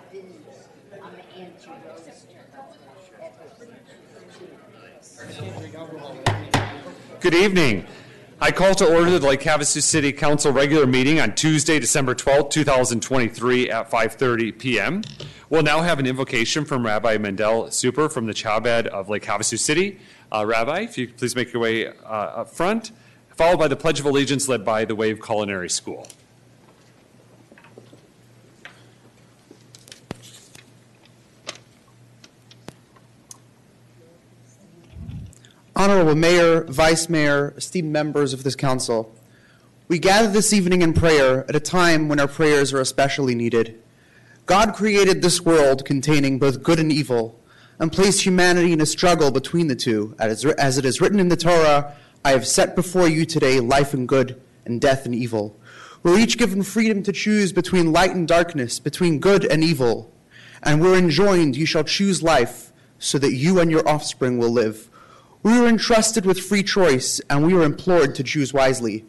[0.00, 0.34] I've been,
[1.02, 2.12] I'm anti-roaster.
[7.20, 7.86] Good evening.
[8.40, 12.50] I call to order the Lake Havasu City Council regular meeting on Tuesday, December 12th,
[12.50, 15.02] 2023 at 5:30 PM.
[15.50, 19.58] We'll now have an invocation from Rabbi Mendel Super from the Chabad of Lake Havasu
[19.58, 19.98] City.
[20.32, 21.92] Uh, Rabbi, if you please make your way uh,
[22.40, 22.92] up front,
[23.36, 26.08] followed by the Pledge of Allegiance led by the Wave Culinary School.
[35.80, 39.10] Honorable Mayor, Vice Mayor, esteemed members of this council,
[39.88, 43.80] we gather this evening in prayer at a time when our prayers are especially needed.
[44.44, 47.40] God created this world containing both good and evil
[47.78, 50.14] and placed humanity in a struggle between the two.
[50.18, 54.06] As it is written in the Torah, I have set before you today life and
[54.06, 55.58] good and death and evil.
[56.02, 60.12] We're each given freedom to choose between light and darkness, between good and evil.
[60.62, 64.88] And we're enjoined, you shall choose life so that you and your offspring will live.
[65.42, 69.06] We were entrusted with free choice, and we were implored to choose wisely.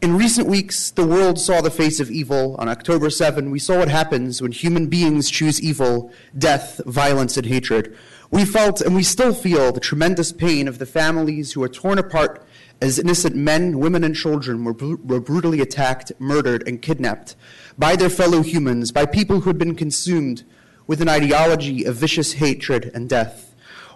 [0.00, 2.56] In recent weeks, the world saw the face of evil.
[2.56, 7.46] On October 7, we saw what happens when human beings choose evil, death, violence, and
[7.46, 7.96] hatred.
[8.32, 12.00] We felt, and we still feel, the tremendous pain of the families who were torn
[12.00, 12.44] apart
[12.80, 17.36] as innocent men, women, and children were, br- were brutally attacked, murdered, and kidnapped
[17.78, 20.42] by their fellow humans, by people who had been consumed
[20.88, 23.51] with an ideology of vicious hatred and death.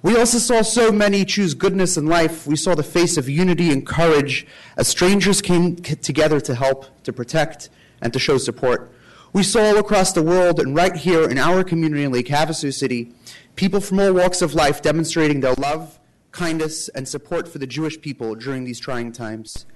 [0.06, 2.46] We also saw so many choose goodness in life.
[2.46, 7.12] We saw the face of unity and courage as strangers came together to help, to
[7.12, 8.92] protect, and to show support.
[9.32, 12.72] We saw all across the world and right here in our community in Lake Havasu
[12.72, 13.14] City,
[13.56, 15.98] people from all walks of life demonstrating their love,
[16.30, 19.66] kindness, and support for the Jewish people during these trying times.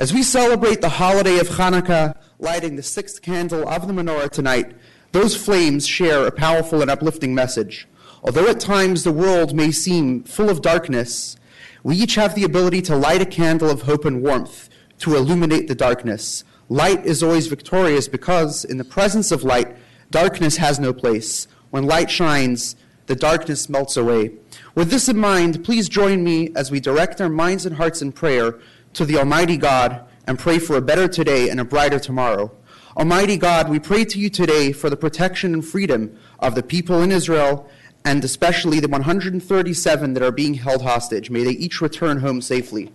[0.00, 4.74] As we celebrate the holiday of Hanukkah, lighting the sixth candle of the menorah tonight,
[5.12, 7.86] those flames share a powerful and uplifting message.
[8.26, 11.36] Although at times the world may seem full of darkness,
[11.84, 15.68] we each have the ability to light a candle of hope and warmth to illuminate
[15.68, 16.42] the darkness.
[16.68, 19.76] Light is always victorious because, in the presence of light,
[20.10, 21.46] darkness has no place.
[21.70, 22.74] When light shines,
[23.06, 24.32] the darkness melts away.
[24.74, 28.10] With this in mind, please join me as we direct our minds and hearts in
[28.10, 28.58] prayer
[28.94, 32.50] to the Almighty God and pray for a better today and a brighter tomorrow.
[32.96, 37.02] Almighty God, we pray to you today for the protection and freedom of the people
[37.02, 37.70] in Israel
[38.06, 41.28] and especially the 137 that are being held hostage.
[41.28, 42.92] May they each return home safely.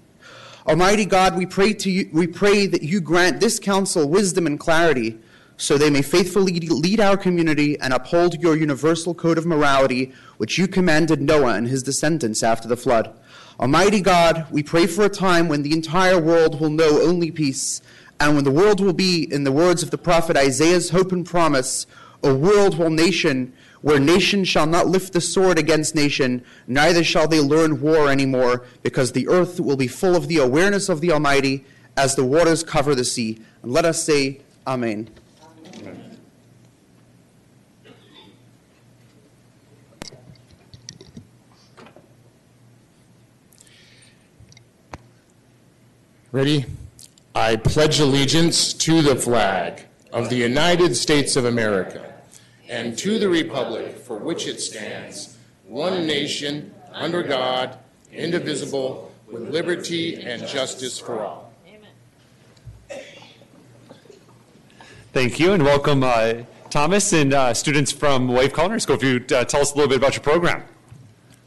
[0.66, 4.58] Almighty God, we pray to you, we pray that you grant this council wisdom and
[4.58, 5.20] clarity
[5.58, 10.58] so they may faithfully lead our community and uphold your universal code of morality which
[10.58, 13.14] you commanded Noah and his descendants after the flood.
[13.60, 17.82] Almighty God, we pray for a time when the entire world will know only peace
[18.18, 21.26] and when the world will be in the words of the prophet Isaiah's hope and
[21.26, 21.86] promise,
[22.24, 23.52] a world where nation
[23.82, 28.66] where nation shall not lift the sword against nation, neither shall they learn war anymore,
[28.84, 31.66] because the earth will be full of the awareness of the Almighty
[31.98, 33.40] as the waters cover the sea.
[33.64, 35.10] And let us say, Amen.
[35.80, 36.18] Amen.
[46.32, 46.66] Ready?
[47.34, 52.11] I pledge allegiance to the flag of the United States of America
[52.72, 55.38] and to the republic for which it stands,
[55.68, 57.78] one nation, under God,
[58.14, 61.54] indivisible, with liberty and justice for all.
[65.12, 68.96] Thank you, and welcome, uh, Thomas and uh, students from Wave Culinary School.
[68.96, 70.64] If you uh, tell us a little bit about your program.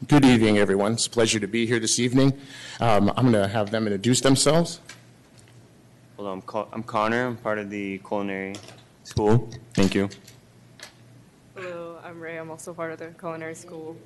[0.07, 0.93] Good evening, everyone.
[0.93, 2.39] It's a pleasure to be here this evening.
[2.79, 4.79] Um, I'm going to have them introduce themselves.
[6.17, 7.25] Hello, I'm, I'm Connor.
[7.25, 8.55] I'm part of the culinary
[9.03, 9.49] school.
[9.73, 10.09] Thank you.
[12.05, 12.37] I'm Ray.
[12.37, 13.97] I'm also part of the culinary school.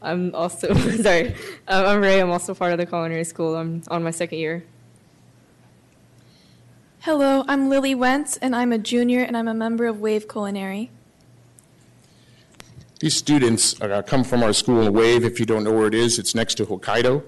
[0.00, 1.34] I'm also sorry.
[1.68, 2.18] Um, I'm Ray.
[2.20, 3.54] I'm also part of the culinary school.
[3.54, 4.64] I'm on my second year.
[7.00, 10.90] Hello, I'm Lily Wentz, and I'm a junior, and I'm a member of Wave Culinary.
[13.00, 15.22] These students uh, come from our school in Wave.
[15.22, 17.22] If you don't know where it is, it's next to Hokkaido.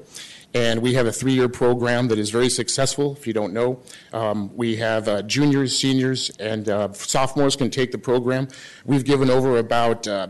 [0.55, 3.81] And we have a three year program that is very successful, if you don't know.
[4.13, 8.49] Um, we have uh, juniors, seniors, and uh, sophomores can take the program.
[8.85, 10.29] We've given over about uh,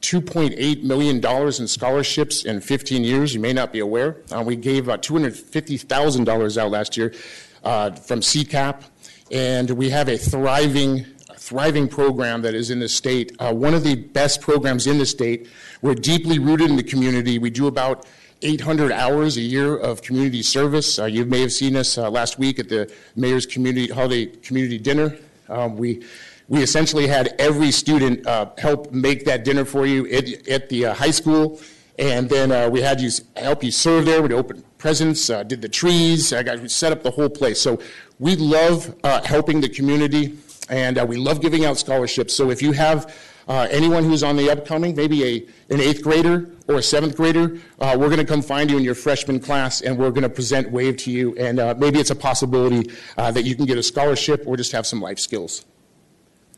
[0.00, 3.34] $2.8 million in scholarships in 15 years.
[3.34, 4.22] You may not be aware.
[4.30, 7.14] Uh, we gave about $250,000 out last year
[7.62, 8.82] uh, from CCAP.
[9.30, 11.04] And we have a thriving
[11.36, 15.06] thriving program that is in the state, uh, one of the best programs in the
[15.06, 15.48] state.
[15.80, 17.38] We're deeply rooted in the community.
[17.38, 18.04] We do about
[18.42, 20.98] 800 hours a year of community service.
[20.98, 24.78] Uh, you may have seen us uh, last week at the mayor's community holiday community
[24.78, 25.16] dinner.
[25.48, 26.04] Um, we
[26.48, 30.86] We essentially had every student uh, help make that dinner for you at, at the
[30.86, 31.60] uh, high school.
[31.98, 34.22] And then uh, we had you help you serve there.
[34.22, 37.60] We opened presents, uh, did the trees, I got, we set up the whole place.
[37.60, 37.80] So
[38.20, 38.94] we love
[39.24, 40.38] helping the community,
[40.70, 42.32] and we love giving out scholarships.
[42.34, 43.12] So if you have
[43.48, 47.58] uh, anyone who's on the upcoming, maybe a, an eighth grader or a seventh grader,
[47.80, 50.28] uh, we're going to come find you in your freshman class, and we're going to
[50.28, 51.34] present WAVE to you.
[51.36, 54.72] And uh, maybe it's a possibility uh, that you can get a scholarship or just
[54.72, 55.64] have some life skills.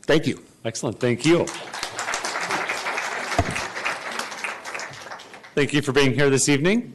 [0.01, 0.43] Thank you.
[0.65, 1.45] Excellent, thank you.
[5.53, 6.93] Thank you for being here this evening.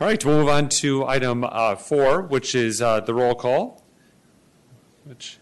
[0.00, 3.84] All right, we'll move on to item uh, four, which is uh, the roll call.
[5.04, 5.38] Which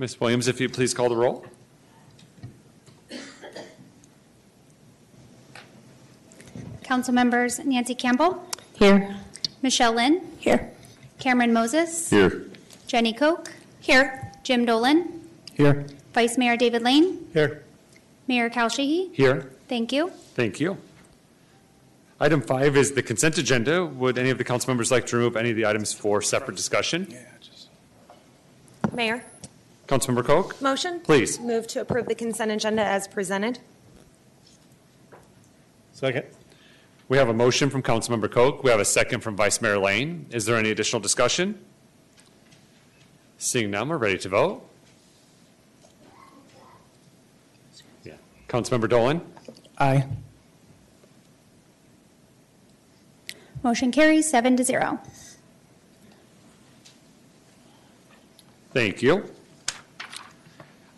[0.00, 0.18] Ms.
[0.18, 1.44] Williams, if you please call the roll.
[6.82, 8.42] Council members Nancy Campbell,
[8.72, 9.14] Here.
[9.60, 10.70] Michelle Lynn, Here.
[11.18, 12.46] Cameron Moses, Here.
[12.88, 13.52] Jeni Coke.
[13.80, 14.32] Here.
[14.42, 15.20] Jim Dolan,
[15.52, 15.84] Here.
[16.14, 17.62] Vice Mayor David Lane, Here.
[18.26, 19.10] Mayor Cal Sheehy.
[19.12, 19.50] Here.
[19.68, 20.08] Thank you.
[20.34, 20.78] Thank you.
[22.18, 23.84] Item five is the consent agenda.
[23.84, 26.56] Would any of the council members like to remove any of the items for separate
[26.56, 27.14] discussion?
[28.94, 29.22] Mayor,
[29.90, 30.60] Councilmember Coke?
[30.62, 31.00] motion?
[31.00, 31.40] Please.
[31.40, 33.58] Move to approve the consent agenda as presented.
[35.92, 36.26] Second.
[37.08, 38.62] We have a motion from Councilmember Coke.
[38.62, 40.26] We have a second from Vice Mayor Lane.
[40.30, 41.58] Is there any additional discussion?
[43.38, 44.62] Seeing none, we're ready to vote.
[48.04, 48.12] Yeah.
[48.48, 49.20] Councilmember Dolan?
[49.78, 50.06] Aye.
[53.64, 55.00] Motion carries seven to zero.
[58.72, 59.28] Thank you.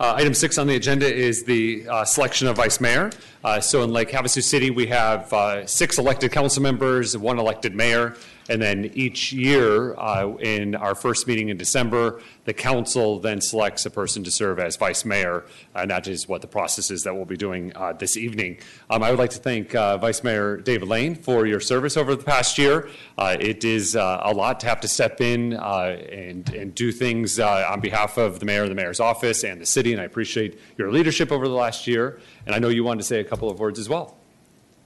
[0.03, 3.09] Uh, Item six on the agenda is the uh, selection of vice mayor.
[3.41, 7.73] Uh, So in Lake Havasu City, we have uh, six elected council members, one elected
[7.73, 8.17] mayor,
[8.49, 13.85] and then each year, uh, in our first meeting in December, the council then selects
[13.85, 17.15] a person to serve as vice mayor, and that is what the process is that
[17.15, 18.57] we'll be doing uh, this evening.
[18.89, 22.15] Um, I would like to thank uh, Vice Mayor David Lane for your service over
[22.15, 22.89] the past year.
[23.17, 26.91] Uh, It is uh, a lot to have to step in uh, and and do
[26.91, 30.59] things on behalf of the mayor, the mayor's office, and the city, and I appreciate
[30.77, 32.19] your leadership over the last year.
[32.45, 34.17] And I know you wanted to say a couple of words as well.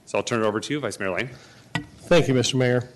[0.06, 1.30] So I'll turn it over to you, Vice Mayor Lane.
[2.02, 2.54] Thank you, Mr.
[2.54, 2.88] Mayor.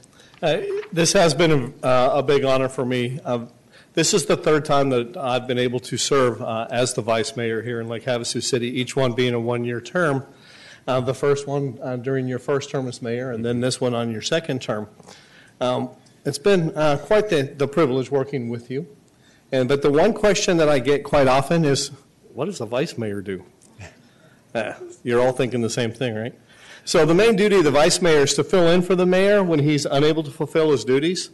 [0.42, 0.60] Uh,
[0.92, 1.52] This has been
[1.82, 3.20] a uh, a big honor for me.
[3.24, 3.46] Uh,
[3.94, 7.36] This is the third time that I've been able to serve uh, as the vice
[7.36, 10.26] mayor here in Lake Havasu City, each one being a one-year term.
[10.86, 14.10] Uh, The first one during your first term as mayor, and then this one on
[14.10, 14.88] your second term.
[15.60, 15.90] Um,
[16.24, 16.70] It's been
[17.06, 18.86] quite the the privilege working with you.
[19.52, 21.90] And, but the one question that I get quite often is,
[22.32, 23.44] what does a vice mayor do?
[25.04, 26.34] You're all thinking the same thing, right?
[26.84, 29.42] So the main duty of the vice mayor is to fill in for the mayor
[29.44, 31.30] when he's unable to fulfill his duties.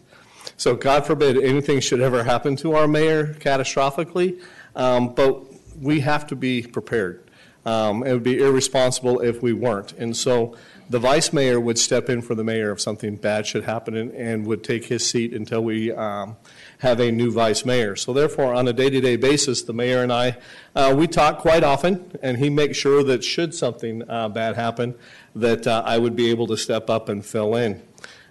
[0.57, 4.43] So God forbid anything should ever happen to our mayor catastrophically,
[4.77, 5.45] um, but
[5.81, 7.31] we have to be prepared.
[7.65, 9.93] Um, It would be irresponsible if we weren't.
[9.93, 10.55] And so
[10.91, 14.11] the vice mayor would step in for the mayor if something bad should happen and,
[14.13, 16.37] and would take his seat until we um,
[16.79, 17.97] have a new vice mayor.
[17.97, 20.37] So therefore, on a day-to-day basis, the mayor and I,
[20.75, 24.95] uh, we talk quite often, and he makes sure that should something uh, bad happen,
[25.35, 27.83] that uh, I would be able to step up and fill in.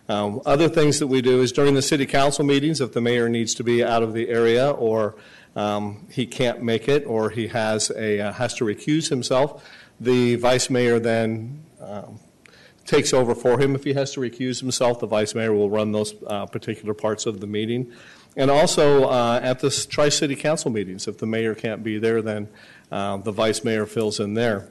[0.09, 3.27] Um, Other things that we do is during the city council meetings, if the mayor
[3.27, 5.15] needs to be out of the area or
[5.57, 9.67] um, he can't make it or he has a, uh, has to recuse himself,
[9.99, 12.19] the vice mayor then um,
[12.85, 13.75] takes over for him.
[13.75, 17.25] If he has to recuse himself, the vice mayor will run those uh, particular parts
[17.25, 17.91] of the meeting.
[18.37, 22.47] And also uh, at the tri-city council meetings, if the mayor can't be there, then
[22.91, 24.69] uh, the vice mayor fills in there.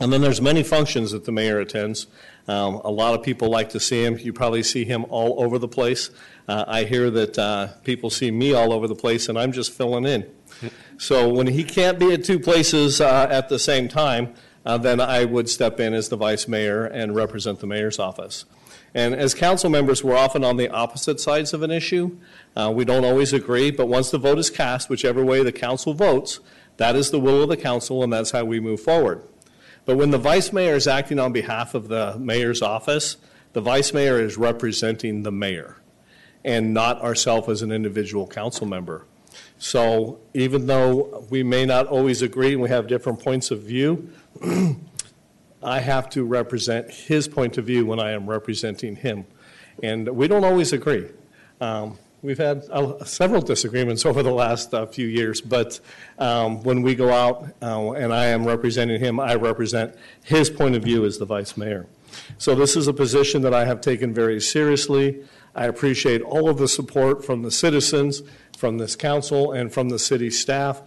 [0.00, 2.06] And then there's many functions that the mayor attends.
[2.48, 4.18] Um, a lot of people like to see him.
[4.18, 6.10] You probably see him all over the place.
[6.48, 9.72] Uh, I hear that uh, people see me all over the place, and I'm just
[9.72, 10.30] filling in.
[10.98, 14.34] So when he can't be at two places uh, at the same time,
[14.64, 18.44] uh, then I would step in as the vice mayor and represent the mayor's office.
[18.94, 22.16] And as council members, we're often on the opposite sides of an issue.
[22.56, 25.92] Uh, we don't always agree, but once the vote is cast, whichever way the council
[25.92, 26.40] votes,
[26.76, 29.22] that is the will of the council, and that's how we move forward.
[29.84, 33.16] But when the vice mayor is acting on behalf of the mayor's office,
[33.52, 35.76] the vice mayor is representing the mayor
[36.44, 39.06] and not ourselves as an individual council member.
[39.58, 44.10] So even though we may not always agree and we have different points of view,
[45.62, 49.26] I have to represent his point of view when I am representing him.
[49.82, 51.08] And we don't always agree.
[51.60, 55.78] Um, We've had uh, several disagreements over the last uh, few years, but
[56.18, 60.74] um, when we go out uh, and I am representing him, I represent his point
[60.74, 61.86] of view as the vice mayor.
[62.38, 65.22] So this is a position that I have taken very seriously.
[65.54, 68.22] I appreciate all of the support from the citizens,
[68.56, 70.80] from this council, and from the city staff,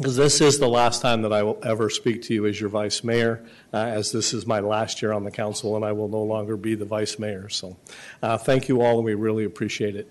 [0.00, 2.70] because this is the last time that I will ever speak to you as your
[2.70, 6.08] vice mayor, uh, as this is my last year on the council, and I will
[6.08, 7.50] no longer be the vice mayor.
[7.50, 7.76] So
[8.22, 10.10] uh, thank you all, and we really appreciate it.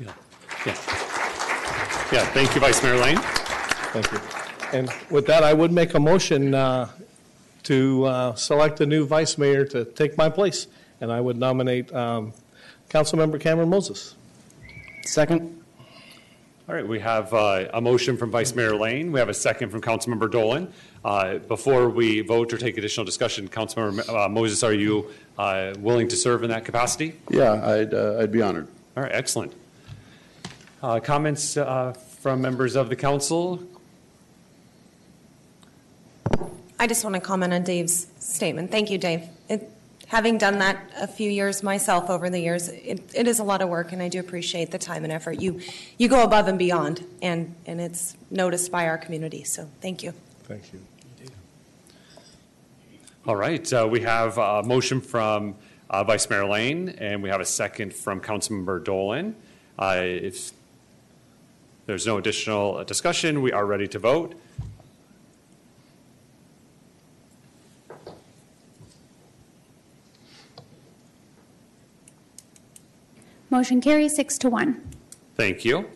[0.00, 0.12] Yeah.
[0.64, 0.72] Yeah.
[2.10, 3.18] Yeah, thank you, Vice Mayor Lane.
[3.18, 4.20] Thank you.
[4.72, 6.88] And with that, I would make a motion uh,
[7.64, 10.68] to uh, select a new vice mayor to take my place,
[11.02, 12.32] and I would nominate um,
[12.88, 14.14] Councilmember Cameron Moses.
[15.04, 15.57] Second.
[16.68, 19.10] All right, we have uh, a motion from Vice Mayor Lane.
[19.10, 20.70] We have a second from Councilmember Dolan.
[21.02, 26.08] Uh, Before we vote or take additional discussion, Councilmember uh, Moses, are you uh, willing
[26.08, 27.14] to serve in that capacity?
[27.30, 28.68] Yeah, I'd, uh, I'd be honored.
[28.98, 29.54] All right, excellent.
[30.82, 33.62] Uh, Comments uh, from members of the council?
[36.78, 38.70] I just want to comment on Dave's statement.
[38.70, 39.22] Thank you, Dave.
[39.48, 39.70] It,
[40.08, 43.62] having done that a few years myself over the years, it, it is a lot
[43.62, 45.40] of work, and I do appreciate the time and effort.
[45.40, 45.60] You,
[45.98, 49.44] you go above and beyond, and, and it's noticed by our community.
[49.44, 50.12] So thank you.
[50.44, 50.80] Thank you.
[53.26, 55.54] All right, uh, we have a motion from
[55.90, 59.36] uh, Vice Mayor Lane, and we have a second from Councilmember Dolan.
[59.78, 60.52] Uh, If
[61.84, 64.34] there's no additional discussion, we are ready to vote.
[73.50, 74.82] Motion carries six to one.
[75.36, 75.88] Thank you.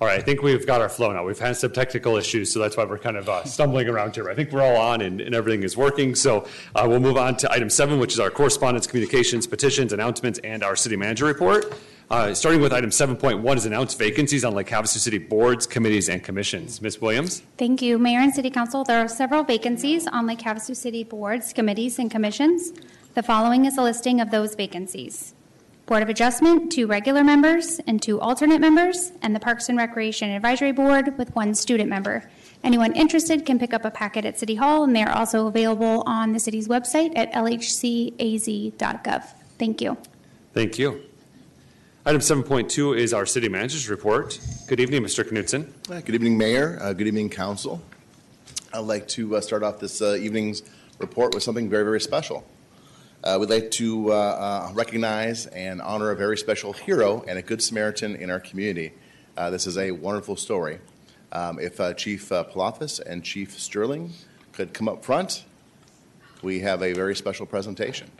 [0.00, 1.24] All right, I think we've got our flow now.
[1.24, 4.30] We've had some technical issues, so that's why we're kind of uh, stumbling around here.
[4.30, 6.14] I think we're all on and, and everything is working.
[6.14, 10.38] So uh, we'll move on to item seven, which is our correspondence, communications, petitions, announcements,
[10.38, 11.74] and our city manager report.
[12.10, 16.24] Uh, starting with item 7.1 is announced vacancies on Lake Havasu City boards, committees, and
[16.24, 16.80] commissions.
[16.80, 17.02] Ms.
[17.02, 17.42] Williams?
[17.58, 18.84] Thank you, Mayor and City Council.
[18.84, 22.72] There are several vacancies on Lake Havasu City boards, committees, and commissions.
[23.14, 25.34] The following is a listing of those vacancies.
[25.90, 30.30] Board of Adjustment, two regular members and two alternate members, and the Parks and Recreation
[30.30, 32.30] Advisory Board with one student member.
[32.62, 36.04] Anyone interested can pick up a packet at City Hall, and they are also available
[36.06, 39.24] on the city's website at lhcaz.gov.
[39.58, 39.96] Thank you.
[40.54, 41.02] Thank you.
[42.06, 44.38] Item 7.2 is our city manager's report.
[44.68, 45.28] Good evening, Mr.
[45.28, 45.72] Knudson.
[45.90, 46.78] Uh, Good evening, Mayor.
[46.80, 47.82] Uh, Good evening, Council.
[48.72, 50.62] I'd like to uh, start off this uh, evening's
[51.00, 52.46] report with something very, very special.
[53.22, 57.42] Uh, We'd like to uh, uh, recognize and honor a very special hero and a
[57.42, 58.92] good Samaritan in our community.
[59.36, 60.78] Uh, This is a wonderful story.
[61.30, 64.12] Um, If uh, Chief uh, Palafis and Chief Stirling
[64.52, 65.44] could come up front,
[66.42, 68.10] we have a very special presentation.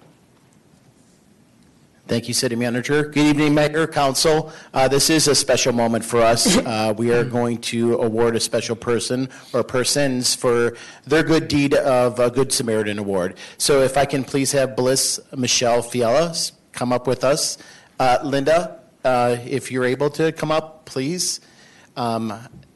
[2.11, 3.05] Thank you, City Manager.
[3.05, 4.51] Good evening, Mayor, Council.
[4.75, 6.57] Uh, This is a special moment for us.
[6.67, 10.77] Uh, We are going to award a special person or persons for
[11.07, 13.37] their good deed of a Good Samaritan Award.
[13.59, 16.35] So if I can please have Bliss Michelle Fiala
[16.73, 17.59] come up with us.
[18.01, 21.41] Uh, Linda, uh, if you're able to come up, please.
[21.97, 22.33] Um,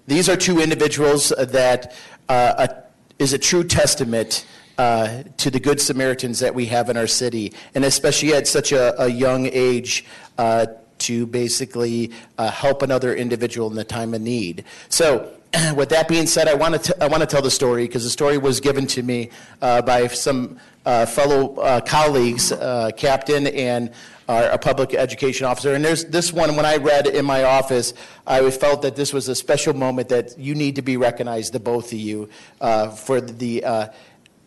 [0.07, 1.93] These are two individuals that
[2.29, 2.85] uh, a-
[3.19, 4.47] is a true testament
[4.79, 8.73] uh, to the good Samaritans that we have in our city, and especially at such
[8.73, 10.05] a, a young age
[10.39, 10.67] uh,
[10.99, 14.65] to basically uh, help another individual in the time of need.
[14.89, 15.31] So,
[15.77, 18.11] with that being said, I want to I want to tell the story because the
[18.11, 19.31] story was given to me
[19.63, 23.91] uh, by some uh, fellow uh, colleagues, uh, captain and
[24.27, 25.75] a public education officer.
[25.75, 27.93] And there's this one when I read in my office,
[28.27, 31.61] I felt that this was a special moment that you need to be recognized, the
[31.61, 32.29] both of you,
[32.61, 33.91] uh, for the.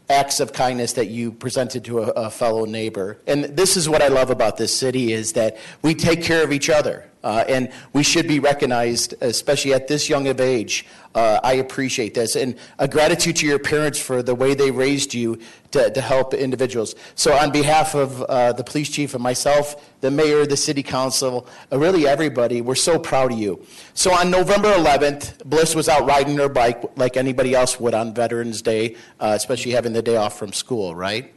[0.09, 3.19] Acts of kindness that you presented to a, a, fellow neighbor.
[3.27, 6.53] And this is what I love about this city is that we take care of
[6.53, 7.09] each other.
[7.23, 10.85] Uh, and we should be recognized, especially at this young of age.
[11.15, 12.35] Uh, I appreciate this.
[12.35, 15.39] And a gratitude to your parents for the way they raised you
[15.71, 16.93] to, to help individuals.
[17.15, 21.47] So, on behalf of uh, the police chief and myself, the mayor, the city council,
[21.71, 23.65] uh, really everybody, we're so proud of you.
[23.95, 28.13] So, on November 11th, Bliss was out riding her bike like anybody else would on
[28.13, 31.33] Veterans Day, uh, especially having the day off from school, right?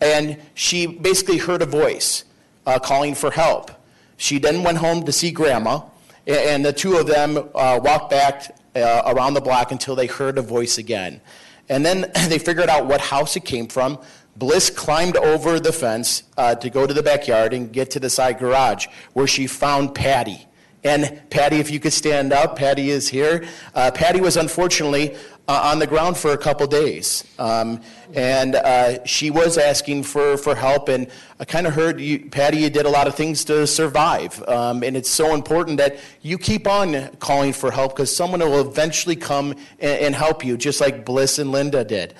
[0.00, 2.24] And she basically heard a voice
[2.66, 3.70] uh, calling for help.
[4.16, 5.82] She then went home to see grandma,
[6.26, 10.38] and the two of them uh, walked back uh, around the block until they heard
[10.38, 11.20] a voice again.
[11.68, 13.98] And then they figured out what house it came from.
[14.36, 18.10] Bliss climbed over the fence uh, to go to the backyard and get to the
[18.10, 20.46] side garage where she found Patty.
[20.82, 23.46] And Patty, if you could stand up, Patty is here.
[23.74, 25.16] Uh, Patty was unfortunately
[25.46, 27.24] uh, on the ground for a couple days.
[27.38, 27.80] Um,
[28.14, 30.88] and uh, she was asking for, for help.
[30.88, 31.08] And
[31.38, 34.42] I kind of heard, you, Patty, you did a lot of things to survive.
[34.48, 38.60] Um, and it's so important that you keep on calling for help because someone will
[38.60, 42.14] eventually come and, and, help you, just like Bliss and Linda did.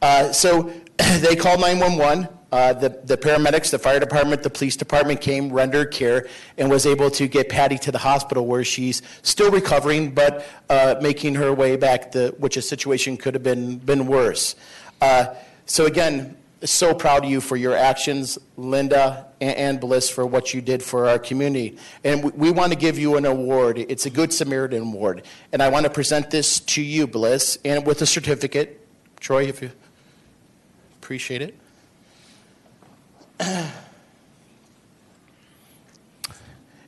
[0.00, 0.72] Uh, so
[1.20, 2.28] they called 911.
[2.50, 6.26] Uh, the, the paramedics, the fire department, the police department came, rendered care,
[6.56, 10.94] and was able to get Patty to the hospital where she's still recovering, but uh,
[11.02, 14.56] making her way back, the, which a situation could have been, been worse.
[15.02, 15.34] Uh,
[15.66, 20.54] so again, so proud of you for your actions, Linda and, and Bliss, for what
[20.54, 21.76] you did for our community.
[22.02, 23.78] And we, we want to give you an award.
[23.78, 25.22] It's a Good Samaritan Award.
[25.52, 28.86] And I want to present this to you, Bliss, and with a certificate.
[29.20, 29.70] Troy, if you
[31.00, 31.54] appreciate it.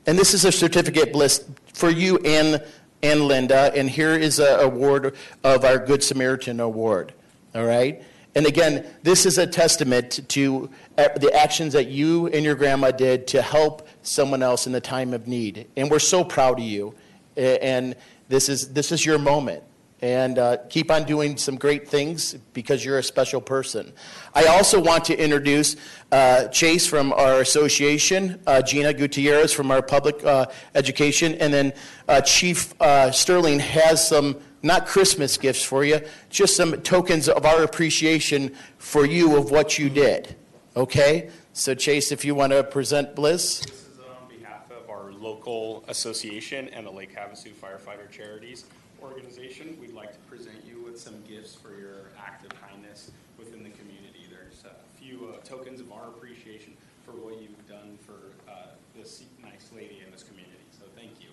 [0.07, 2.63] And this is a certificate, Bliss, for you and,
[3.03, 3.71] and Linda.
[3.75, 7.13] And here is an award of our Good Samaritan Award.
[7.53, 8.03] All right?
[8.33, 12.91] And again, this is a testament to uh, the actions that you and your grandma
[12.91, 15.67] did to help someone else in the time of need.
[15.77, 16.95] And we're so proud of you.
[17.37, 17.95] And
[18.29, 19.63] this is, this is your moment.
[20.01, 23.93] And uh, keep on doing some great things because you're a special person.
[24.33, 25.75] I also want to introduce
[26.11, 31.73] uh, Chase from our association, uh, Gina Gutierrez from our public uh, education, and then
[32.07, 37.45] uh, Chief uh, Stirling has some not Christmas gifts for you, just some tokens of
[37.45, 40.35] our appreciation for you of what you did.
[40.75, 41.29] Okay?
[41.53, 43.59] So, Chase, if you want to present Bliss.
[43.59, 48.65] This is on behalf of our local association and the Lake Havasu Firefighter Charities
[49.01, 49.77] Organization.
[49.81, 53.71] We'd like to present you with some gifts for your act of kindness within the
[53.71, 54.27] community.
[54.29, 59.23] There's a few uh, tokens of our appreciation for what you've done for uh, this
[59.41, 60.53] nice lady in this community.
[60.71, 61.29] So thank you.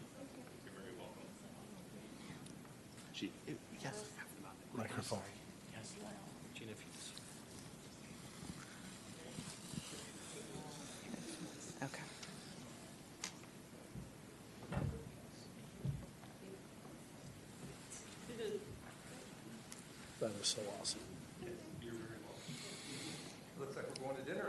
[0.64, 1.22] You're very welcome.
[3.82, 4.04] Yes.
[4.74, 5.20] Microphone.
[5.76, 5.92] Yes.
[6.54, 7.12] Gina, if you just.
[11.82, 12.02] Okay.
[20.38, 21.00] That is so awesome.
[23.58, 24.46] Looks like we're going to dinner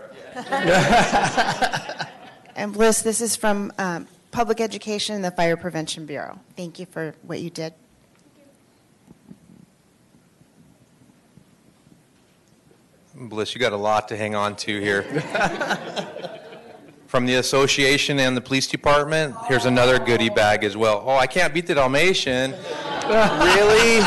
[2.56, 6.40] And Bliss, this is from um, Public Education and the Fire Prevention Bureau.
[6.56, 7.74] Thank you for what you did.
[13.16, 15.02] Bliss, you got a lot to hang on to here.
[17.08, 21.02] From the association and the police department, here's another goodie bag as well.
[21.04, 22.52] Oh, I can't beat the Dalmatian.
[22.52, 24.02] really?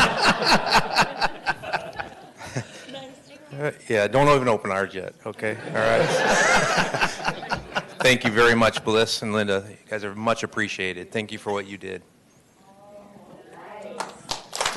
[3.63, 5.57] Uh, yeah, don't even open ours yet, okay?
[5.67, 6.05] All right.
[7.99, 9.65] Thank you very much, Bliss and Linda.
[9.69, 11.11] You guys are much appreciated.
[11.11, 12.01] Thank you for what you did.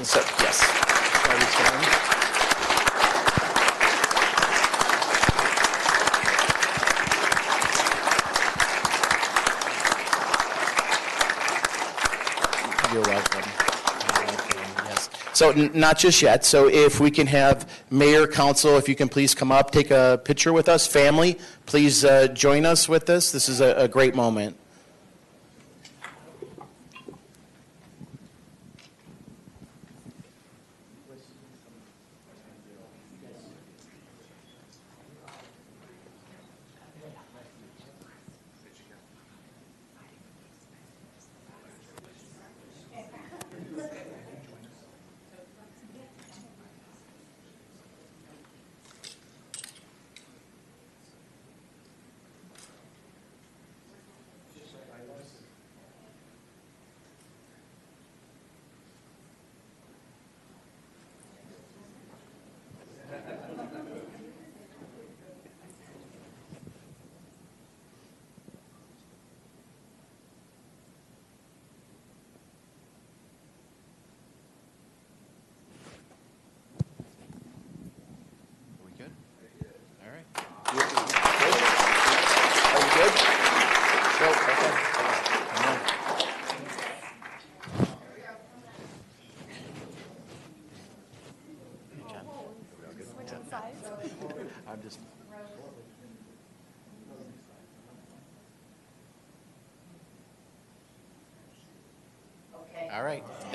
[0.02, 0.62] So, yes.
[12.92, 13.50] You're welcome.
[14.84, 15.08] Yes.
[15.36, 16.46] So n- not just yet.
[16.46, 20.18] So if we can have mayor, council, if you can please come up, take a
[20.24, 23.32] picture with us, family, please uh, join us with this.
[23.32, 24.56] This is a, a great moment.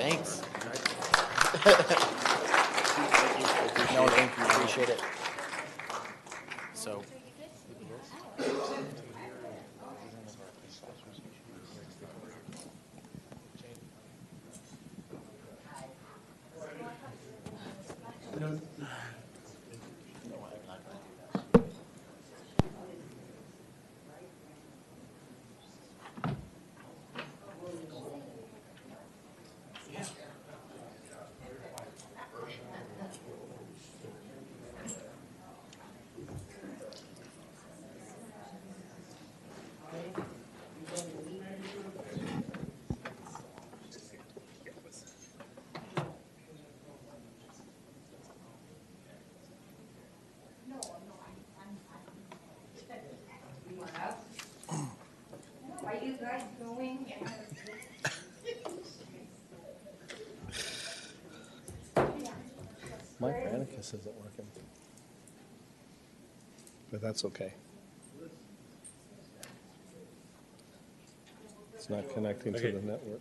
[0.02, 0.42] Thanks.
[3.94, 5.21] No, thank you, appreciate it.
[63.82, 64.46] This isn't working.
[66.92, 67.52] But that's okay.
[71.74, 72.70] It's not connecting to Okay.
[72.70, 73.20] the network.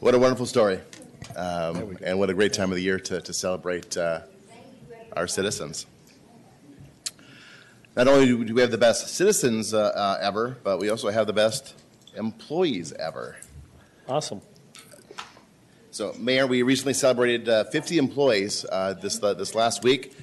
[0.00, 0.80] What a wonderful story.
[1.36, 4.20] Um, and what a great time of the year to, to celebrate uh,
[5.12, 5.84] our citizens.
[7.94, 11.26] Not only do we have the best citizens uh, uh, ever, but we also have
[11.26, 11.74] the best
[12.14, 13.36] employees ever.
[14.08, 14.40] Awesome.
[15.96, 20.14] So, Mayor, we recently celebrated uh, 50 employees uh, this uh, this last week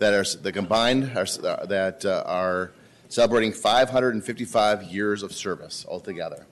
[0.00, 2.72] that are that combined are, uh, that uh, are
[3.08, 6.46] celebrating 555 years of service altogether.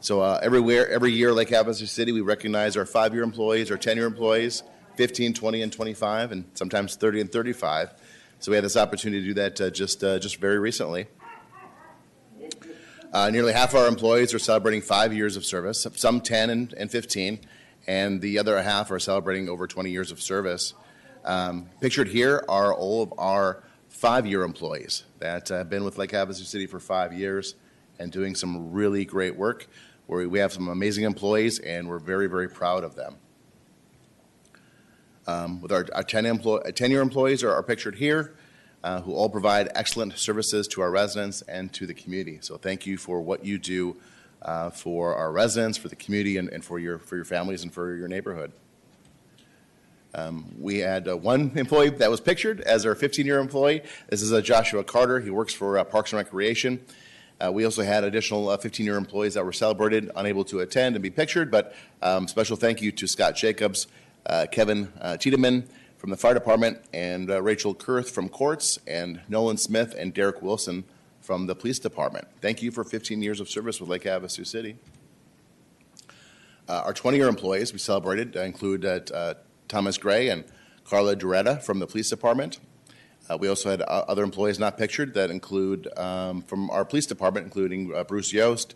[0.00, 4.04] So uh, everywhere, every year, Lake Havasu City, we recognize our five-year employees, our 10-year
[4.04, 4.64] employees,
[4.96, 7.88] 15, 20, and 25, and sometimes 30 and 35.
[8.40, 11.06] So we had this opportunity to do that just just very recently.
[13.14, 17.40] Nearly half our employees are celebrating five years of service, some 10 and, and 15,
[17.90, 20.74] and the other half are celebrating over 20 years of service.
[21.24, 26.44] Um, pictured here are all of our five-year employees that have been with Lake Havasu
[26.44, 27.56] City for five years
[27.98, 29.66] and doing some really great work.
[30.06, 33.16] Where we have some amazing employees, and we're very, very proud of them.
[35.26, 38.36] Um, with our, our 10 employ, 10-year employees are, are pictured here,
[38.84, 42.38] uh, who all provide excellent services to our residents and to the community.
[42.40, 43.96] So thank you for what you do
[44.42, 47.72] uh, for our residents, for the community, and, and for your for your families and
[47.72, 48.52] for your neighborhood.
[50.14, 53.82] Um, we had uh, one employee that was pictured as our 15-year employee.
[54.08, 55.20] This is uh, Joshua Carter.
[55.20, 56.80] He works for uh, Parks and Recreation.
[57.40, 61.10] Uh, we also had additional 15-year employees that were celebrated, unable to attend and be
[61.10, 61.50] pictured.
[61.50, 63.86] But um, special thank you to Scott Jacobs,
[64.26, 69.20] uh, Kevin uh, Tiedemann from the fire department, and uh, Rachel Kurth from courts, and
[69.28, 70.84] Nolan Smith and Derek Wilson
[71.30, 72.26] from the police department.
[72.40, 74.74] Thank you for 15 years of service with Lake Havasu City.
[76.68, 79.34] Uh, our 20-year employees we celebrated uh, include uh, uh,
[79.68, 80.42] Thomas Gray and
[80.82, 82.58] Carla Doretta from the police department.
[83.28, 87.44] Uh, we also had other employees not pictured that include um, from our police department,
[87.44, 88.74] including Bruce Yost,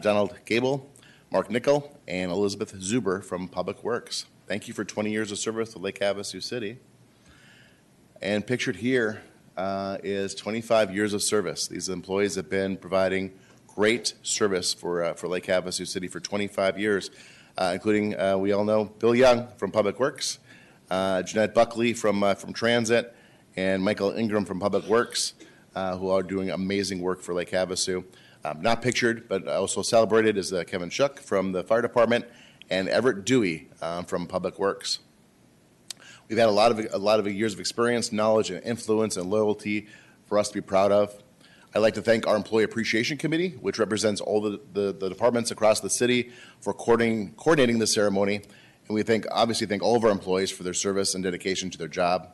[0.00, 0.90] Donald Gable,
[1.30, 4.26] Mark Nickel, and Elizabeth Zuber from Public Works.
[4.48, 6.78] Thank you for 20 years of service to Lake Havasu City.
[8.20, 9.22] And pictured here
[9.56, 11.68] uh, is 25 years of service.
[11.68, 13.32] These employees have been providing
[13.74, 17.10] great service for, uh, for Lake Havasu City for 25 years,
[17.58, 20.38] uh, including, uh, we all know, Bill Young from Public Works,
[20.90, 23.14] uh, Jeanette Buckley from, uh, from Transit,
[23.56, 25.34] and Michael Ingram from Public Works,
[25.74, 28.04] who are doing amazing work for Lake Havasu.
[28.44, 32.26] Um, not pictured, but also celebrated is Kevin Shuck from the Fire Department
[32.68, 33.68] and Everett Dewey
[34.06, 34.98] from Public Works.
[36.28, 39.28] We've had a lot of a lot of years of experience, knowledge, and influence and
[39.28, 39.88] loyalty
[40.26, 41.14] for us to be proud of.
[41.74, 45.50] I'd like to thank our Employee Appreciation Committee, which represents all the, the, the departments
[45.50, 48.36] across the city, for coordinating, coordinating the ceremony.
[48.36, 51.78] And we thank, obviously thank all of our employees for their service and dedication to
[51.78, 52.28] their job.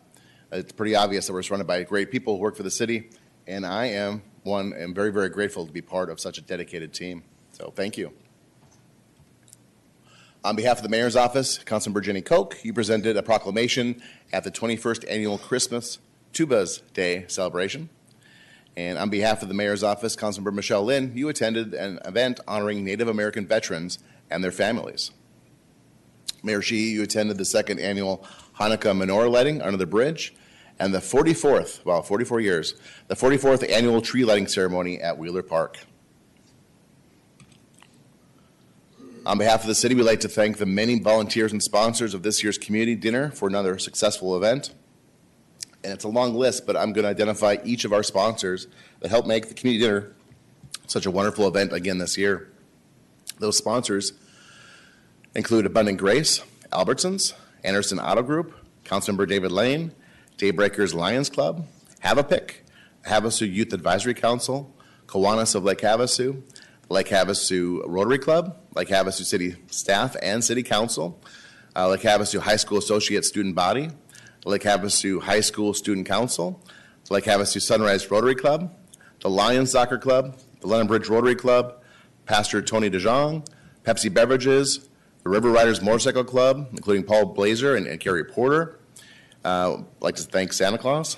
[0.53, 3.11] It's pretty obvious that we're surrounded by great people who work for the city,
[3.47, 6.93] and I am one, am very, very grateful to be part of such a dedicated
[6.93, 7.23] team.
[7.53, 8.13] So thank you.
[10.43, 14.01] On behalf of the Mayor's Office, Councilmember Jeni Coke, you presented a proclamation
[14.33, 15.99] at the 21st Annual Christmas
[16.33, 17.91] Tubas Day celebration.
[18.75, 22.83] And on behalf of the Mayor's Office, Councilmember Michelle Lynn, you attended an event honoring
[22.83, 23.99] Native American veterans
[24.31, 25.11] and their families.
[26.43, 28.27] Mayor Sheehy, you attended the second annual
[28.59, 30.35] Hanukkah menorah lighting under the bridge
[30.79, 32.75] and the 44th, well, 44 years,
[33.09, 35.81] the 44th annual tree lighting ceremony at Wheeler Park.
[39.31, 42.25] On behalf of the city, we'd like to thank the many volunteers and sponsors of
[42.25, 44.75] this year's community dinner for another successful event.
[45.85, 48.67] And it's a long list, but I'm going to identify each of our sponsors
[48.99, 50.17] that helped make the community dinner
[50.89, 52.51] such a wonderful event again this year.
[53.39, 54.15] Those sponsors
[55.37, 58.53] include Abundant Grace, Albertsons, Anderson Auto Group,
[58.85, 59.93] Councilmember David Lane,
[60.39, 61.69] Daybreakers Lions Club,
[62.01, 62.55] Have a Havapic,
[63.07, 64.75] Havasu Youth Advisory Council,
[65.07, 66.43] Kiwanis of Lake Havasu,
[66.91, 71.23] Lake Havasu Rotary Club, Lake Havasu City Staff and City Council,
[71.77, 73.91] uh, Lake Havasu High School Associate Student Body,
[74.45, 76.61] Lake Havasu High School Student Council,
[77.09, 78.75] Lake Havasu Sunrise Rotary Club,
[79.21, 81.81] the Lions Soccer Club, the London Bridge Rotary Club,
[82.27, 83.47] Pastor Tony DeJong,
[83.85, 84.89] Pepsi Beverages,
[85.23, 88.81] the River Riders Motorcycle Club, including Paul Blazer and, and Carrie Porter.
[89.45, 91.17] Uh, I'd like to thank Santa Claus,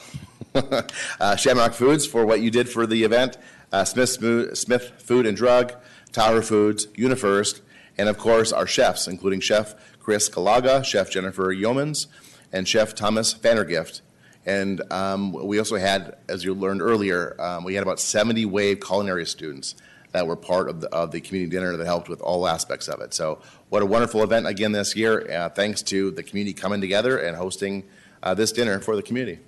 [0.54, 3.38] uh, Shamrock Foods for what you did for the event,
[3.72, 5.74] uh, Smith, Smo- Smith Food and Drug,
[6.12, 7.60] Tower Foods, UniFirst,
[7.98, 12.06] and of course our chefs, including Chef Chris Kalaga, Chef Jennifer Yeomans,
[12.52, 14.00] and Chef Thomas Vandergift.
[14.44, 18.80] And um, we also had, as you learned earlier, um, we had about 70 WAVE
[18.80, 19.76] culinary students
[20.10, 23.00] that were part of the, of the community dinner that helped with all aspects of
[23.00, 23.14] it.
[23.14, 27.18] So, what a wonderful event again this year, uh, thanks to the community coming together
[27.18, 27.84] and hosting
[28.22, 29.38] uh, this dinner for the community.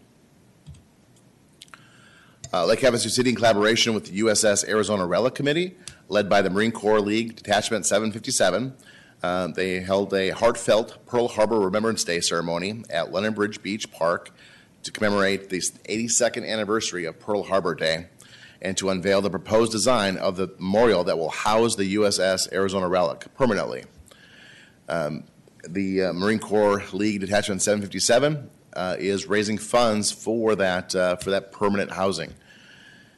[2.54, 5.74] Uh, Lake Havasu City, in collaboration with the USS Arizona Relic Committee,
[6.08, 8.76] led by the Marine Corps League Detachment 757,
[9.24, 14.30] uh, they held a heartfelt Pearl Harbor Remembrance Day ceremony at London Bridge Beach Park
[14.84, 18.06] to commemorate the 82nd anniversary of Pearl Harbor Day
[18.62, 22.86] and to unveil the proposed design of the memorial that will house the USS Arizona
[22.86, 23.82] Relic permanently.
[24.88, 25.24] Um,
[25.68, 31.30] the uh, Marine Corps League Detachment 757 uh, is raising funds for that uh, for
[31.30, 32.32] that permanent housing.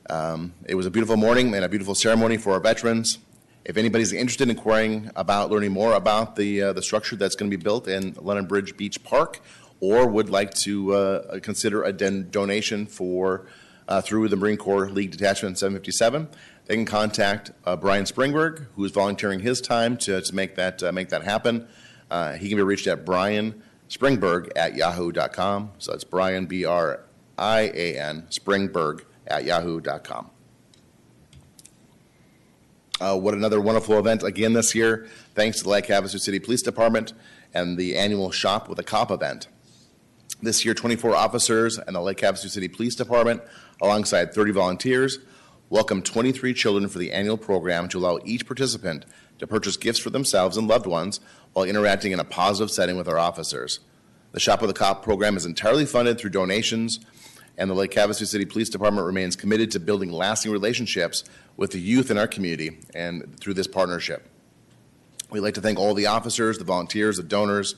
[0.09, 3.19] Um, it was a beautiful morning and a beautiful ceremony for our veterans.
[3.65, 7.51] If anybody's interested in inquiring about learning more about the uh, the structure that's going
[7.51, 9.41] to be built in London Bridge Beach Park,
[9.81, 13.47] or would like to uh, consider a don- donation for
[13.89, 16.29] uh, through the Marine Corps League Detachment 757,
[16.67, 20.83] they can contact uh, Brian Springberg, who is volunteering his time to, to make that
[20.83, 21.67] uh, make that happen.
[22.11, 25.73] Uh, he can be reached at Brian Springberg at yahoo.com.
[25.79, 27.01] So that's Brian B R
[27.39, 30.31] I A N Springberg at yahoo.com.
[32.99, 36.63] Uh, what another wonderful event again this year, thanks to the Lake Havasu City Police
[36.63, 37.13] Department
[37.53, 39.49] and the annual Shop with a Cop event.
[40.41, 43.43] This year, 24 officers and the Lake Havasu City Police Department,
[43.83, 45.19] alongside 30 volunteers,
[45.69, 49.05] welcomed 23 children for the annual program to allow each participant
[49.39, 51.21] to purchase gifts for themselves and loved ones
[51.53, 53.81] while interacting in a positive setting with our officers.
[54.33, 57.01] The Shop with a Cop program is entirely funded through donations,
[57.59, 61.25] and the Lake Havasu City Police Department remains committed to building lasting relationships
[61.57, 64.29] with the youth in our community and through this partnership.
[65.31, 67.75] We'd like to thank all the officers, the volunteers, the donors,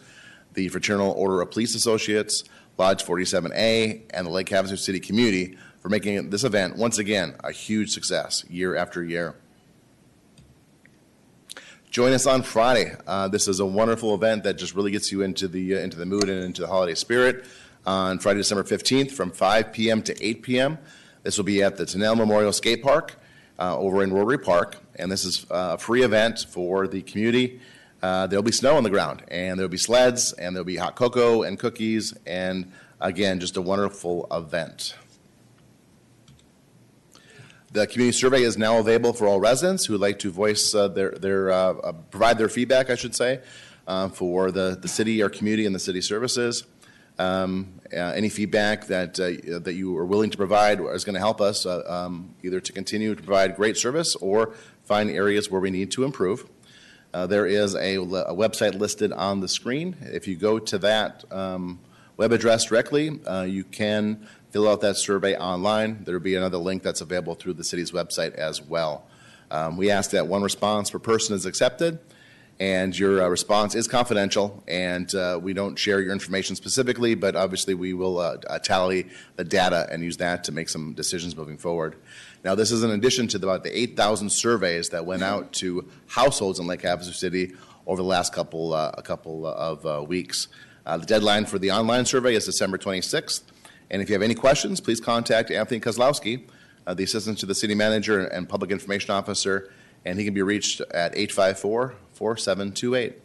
[0.54, 2.44] the Fraternal Order of Police Associates,
[2.76, 7.52] Lodge 47A, and the Lake Havasu City community for making this event, once again, a
[7.52, 9.34] huge success year after year.
[11.90, 12.94] Join us on Friday.
[13.06, 15.96] Uh, this is a wonderful event that just really gets you into the uh, into
[15.96, 17.46] the mood and into the holiday spirit.
[17.88, 20.02] On Friday, December 15th, from 5 p.m.
[20.02, 20.76] to 8 p.m.,
[21.22, 23.16] this will be at the Tennell Memorial Skate Park
[23.58, 27.62] uh, over in Rotary Park, and this is uh, a free event for the community.
[28.02, 30.96] Uh, there'll be snow on the ground, and there'll be sleds, and there'll be hot
[30.96, 32.70] cocoa and cookies, and
[33.00, 34.94] again, just a wonderful event.
[37.72, 40.88] The community survey is now available for all residents who would like to voice uh,
[40.88, 43.40] their, their uh, uh, provide their feedback, I should say,
[43.86, 46.64] uh, for the, the city, or community, and the city services.
[47.18, 51.20] Um, uh, any feedback that uh, that you are willing to provide is going to
[51.20, 54.54] help us um, either to continue to provide great service or
[54.84, 56.46] find areas where we need to improve.
[57.12, 59.96] there is a, a, website listed on the screen.
[60.02, 61.80] If you go to that um,
[62.16, 66.04] web address directly, you can fill out that survey online.
[66.04, 69.06] There will be another link that's available through the city's website as well.
[69.50, 71.98] Um, we ask that one response per person is accepted,
[72.60, 77.36] and your uh, response is confidential, and uh, we don't share your information specifically, but
[77.36, 81.36] obviously we will uh, uh tally the data and use that to make some decisions
[81.36, 81.96] moving forward.
[82.44, 86.58] Now, this is in addition to about the 8,000 surveys that went out to households
[86.58, 87.54] in Lake Havasu City
[87.86, 90.48] over the last couple, uh, a couple of uh, weeks.
[90.84, 93.42] the deadline for the online survey is December 26th.
[93.90, 96.42] And if you have any questions, please contact Anthony Kozlowski,
[96.86, 99.70] the Assistant to the City Manager and Public Information Officer,
[100.04, 103.22] and he can be reached at 854 4728.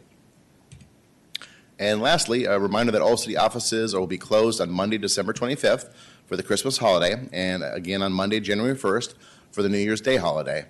[1.80, 5.92] And lastly, a reminder that all city offices will be closed on Monday, December 25th
[6.26, 9.14] for the Christmas holiday, and again on Monday, January 1st
[9.50, 10.66] for the New Year's Day holiday.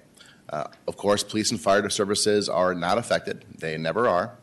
[0.48, 4.38] Uh, of course, police and fire services are not affected, they never are.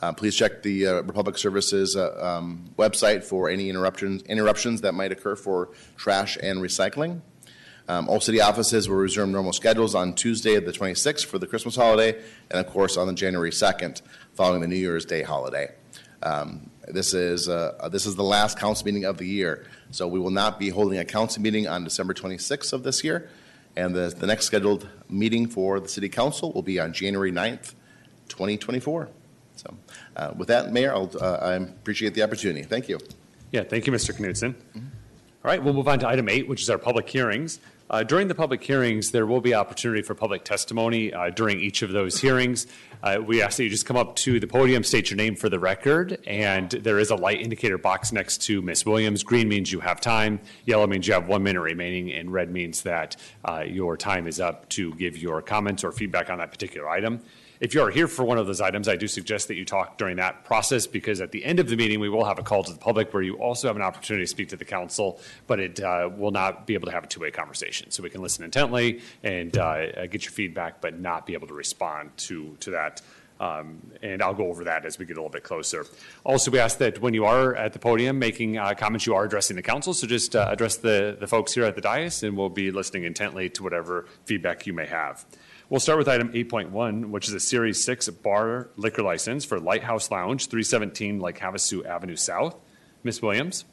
[0.00, 4.94] Uh, please check the uh, Republic Services uh, um, website for any interruptions, interruptions that
[4.94, 7.22] might occur for trash and recycling.
[7.88, 11.76] Um, all city offices will resume normal schedules on Tuesday, the 26th, for the Christmas
[11.76, 12.20] holiday,
[12.50, 14.02] and of course on the January 2nd,
[14.34, 15.72] following the New Year's Day holiday.
[16.22, 20.18] Um, this is uh, this is the last council meeting of the year, so we
[20.18, 23.28] will not be holding a council meeting on December 26th of this year,
[23.76, 27.74] and the, the next scheduled meeting for the city council will be on January 9th,
[28.28, 29.08] 2024.
[29.56, 29.74] So,
[30.16, 32.62] uh, with that, Mayor, I'll, uh, I appreciate the opportunity.
[32.62, 32.98] Thank you.
[33.52, 34.12] Yeah, thank you, Mr.
[34.12, 34.54] Knudson.
[34.74, 34.82] All
[35.44, 37.60] right, we'll move on to item eight, which is our public hearings.
[37.88, 41.82] Uh, during the public hearings, there will be opportunity for public testimony uh, during each
[41.82, 42.66] of those hearings.
[43.02, 45.48] Uh, we ask that you just come up to the podium, state your name for
[45.48, 48.84] the record, and there is a light indicator box next to Ms.
[48.84, 49.22] Williams.
[49.22, 52.82] Green means you have time, yellow means you have one minute remaining, and red means
[52.82, 56.88] that uh, your time is up to give your comments or feedback on that particular
[56.88, 57.20] item.
[57.58, 59.96] If you are here for one of those items, I do suggest that you talk
[59.96, 62.62] during that process because at the end of the meeting, we will have a call
[62.62, 65.58] to the public where you also have an opportunity to speak to the council, but
[65.58, 67.90] it uh, will not be able to have a two-way conversation.
[67.90, 71.54] So we can listen intently and uh, get your feedback, but not be able to
[71.54, 73.00] respond to, to that.
[73.38, 75.86] Um, and I'll go over that as we get a little bit closer.
[76.24, 79.24] Also, we ask that when you are at the podium making uh, comments, you are
[79.24, 79.92] addressing the council.
[79.92, 83.04] So just uh, address the, the folks here at the dais, and we'll be listening
[83.04, 85.24] intently to whatever feedback you may have.
[85.68, 90.12] We'll start with item 8.1, which is a Series 6 bar liquor license for Lighthouse
[90.12, 92.54] Lounge, 317 Lake Havasu Avenue South.
[93.02, 93.20] Ms.
[93.20, 93.64] Williams?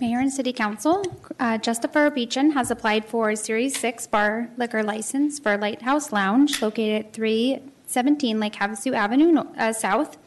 [0.00, 1.04] Mayor and City Council,
[1.38, 6.60] uh, Justifer Beechin has applied for a Series 6 bar liquor license for Lighthouse Lounge
[6.60, 10.18] located at 317 Lake Havasu Avenue uh, South.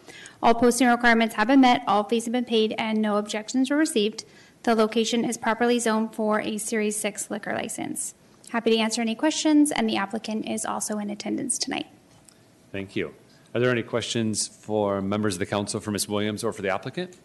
[0.42, 3.76] All posting requirements have been met, all fees have been paid, and no objections were
[3.76, 4.24] received.
[4.64, 8.14] The location is properly zoned for a Series 6 liquor license.
[8.52, 11.88] Happy to answer any questions, and the applicant is also in attendance tonight.
[12.74, 13.14] Thank you.
[13.56, 16.10] Are there any questions for members of the council for Ms.
[16.10, 17.18] Williams or for the applicant?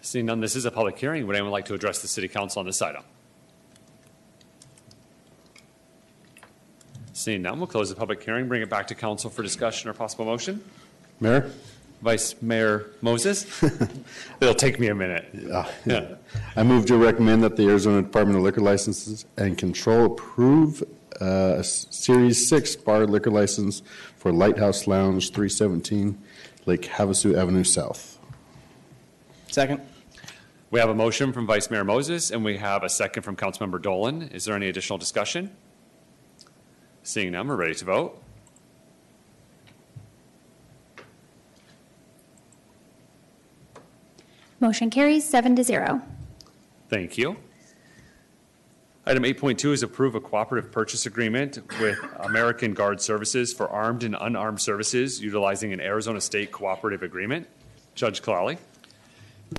[0.00, 1.28] Seeing none, this is a public hearing.
[1.28, 3.04] Would anyone like to address the city council on this item?
[7.12, 9.92] Seeing none, we'll close the public hearing, bring it back to council for discussion or
[9.92, 10.60] possible motion.
[11.20, 11.52] Mayor?
[12.02, 13.62] Vice Mayor Moses?
[14.40, 15.28] It'll take me a minute.
[15.86, 16.16] Yeah.
[16.56, 20.82] I move to recommend that the Arizona Department of Liquor Licenses and Control approve
[21.20, 23.82] uh, Series 6 bar liquor license
[24.16, 26.20] for Lighthouse Lounge, 317
[26.66, 28.18] Lake Havasu Avenue South.
[29.48, 29.80] Second.
[30.72, 33.80] We have a motion from Vice Mayor Moses, and we have a second from Councilmember
[33.80, 34.22] Dolan.
[34.28, 35.54] Is there any additional discussion?
[37.02, 38.22] Seeing none, we're ready to vote.
[44.62, 46.00] Motion carries seven to zero.
[46.88, 47.36] Thank you.
[49.04, 54.16] Item 8.2 is approve a cooperative purchase agreement with American Guard Services for armed and
[54.20, 57.48] unarmed services utilizing an Arizona State cooperative agreement.
[57.96, 58.56] Judge Kalauli?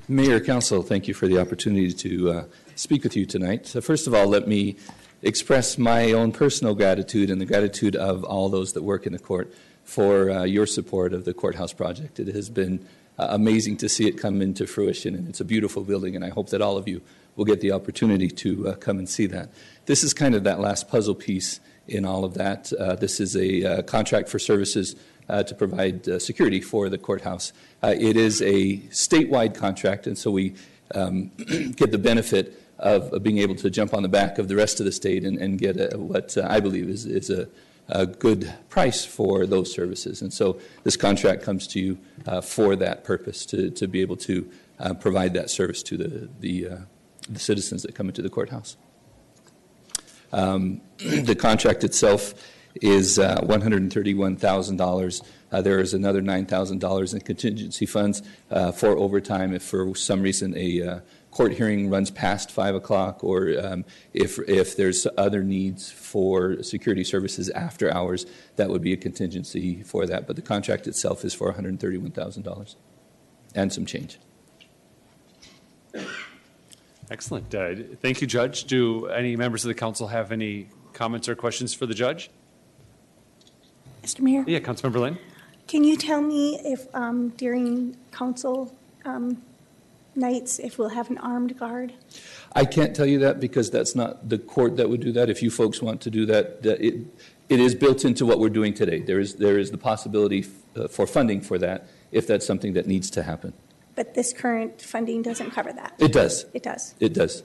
[0.08, 2.44] Mayor, Council, thank you for the opportunity to uh,
[2.76, 3.68] speak with you tonight.
[3.68, 4.78] So first of all, let me
[5.22, 9.20] express my own personal gratitude and the gratitude of all those that work in the
[9.20, 12.22] court for uh, your support of the courthouse project.
[12.22, 15.84] It has been uh, amazing to see it come into fruition, and it's a beautiful
[15.84, 17.02] building, and I hope that all of you
[17.36, 19.50] will get the opportunity to uh, come and see that.
[19.86, 22.72] This is kind of that last puzzle piece in all of that.
[22.74, 24.96] Uh, this is a uh, contract for services
[25.30, 27.54] uh, to provide uh, security for the courthouse.
[27.84, 30.56] It is a statewide contract, and so we
[30.96, 31.32] um,
[31.76, 34.86] get the benefit of, being able to jump on the back of the rest of
[34.86, 37.48] the state and, and get a, what I believe is, is a,
[37.90, 40.22] a good price for those services.
[40.22, 44.18] And so this contract comes to you uh, for that purpose, to, to be able
[44.18, 46.78] to uh, provide that service to the, the, uh,
[47.30, 48.78] the citizens that come into the courthouse.
[50.32, 52.34] Um, the contract itself
[52.82, 55.22] is uh, $131,000.
[55.52, 60.58] Uh, there is another $9,000 in contingency funds uh, for overtime if for some reason
[60.58, 61.02] a
[61.34, 67.04] court hearing runs past 5 o'clock or um, if, if there's other needs for security
[67.04, 70.28] services after hours, that would be a contingency for that.
[70.28, 72.76] But the contract itself is for $131,000
[73.56, 74.20] and some change.
[77.10, 77.54] Excellent.
[77.54, 78.66] Uh, Thank you, Judge.
[78.66, 82.30] Do any members of the council have any comments or questions for the judge?
[84.04, 84.20] Mr.
[84.22, 85.18] Mayor, Yeah, Councilmember Lynn?
[85.68, 89.42] can you tell me if um, during council um,
[90.16, 91.94] nights, if we'll have an armed guard?
[92.56, 95.30] I can't tell you that because that's not the court that would do that.
[95.30, 96.96] If you folks want to do that, that it,
[97.50, 99.00] it is built into what we're doing today.
[99.00, 100.46] There is, there is the possibility
[100.76, 103.54] uh, for funding for that if that's something that needs to happen.
[103.96, 105.94] But this current funding doesn't cover that.
[106.00, 106.46] It does.
[106.54, 106.96] It does.
[107.00, 107.44] It does.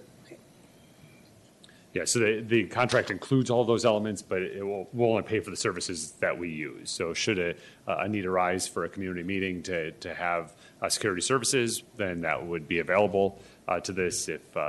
[1.94, 5.40] Yeah, so the, the contract includes all those elements, but it will, will only pay
[5.40, 6.90] for the services that we use.
[6.90, 7.54] So should a,
[7.86, 10.52] a need arise for a community meeting to, to have uh,
[10.86, 14.28] security services, then that would be available uh, to this.
[14.28, 14.60] If uh,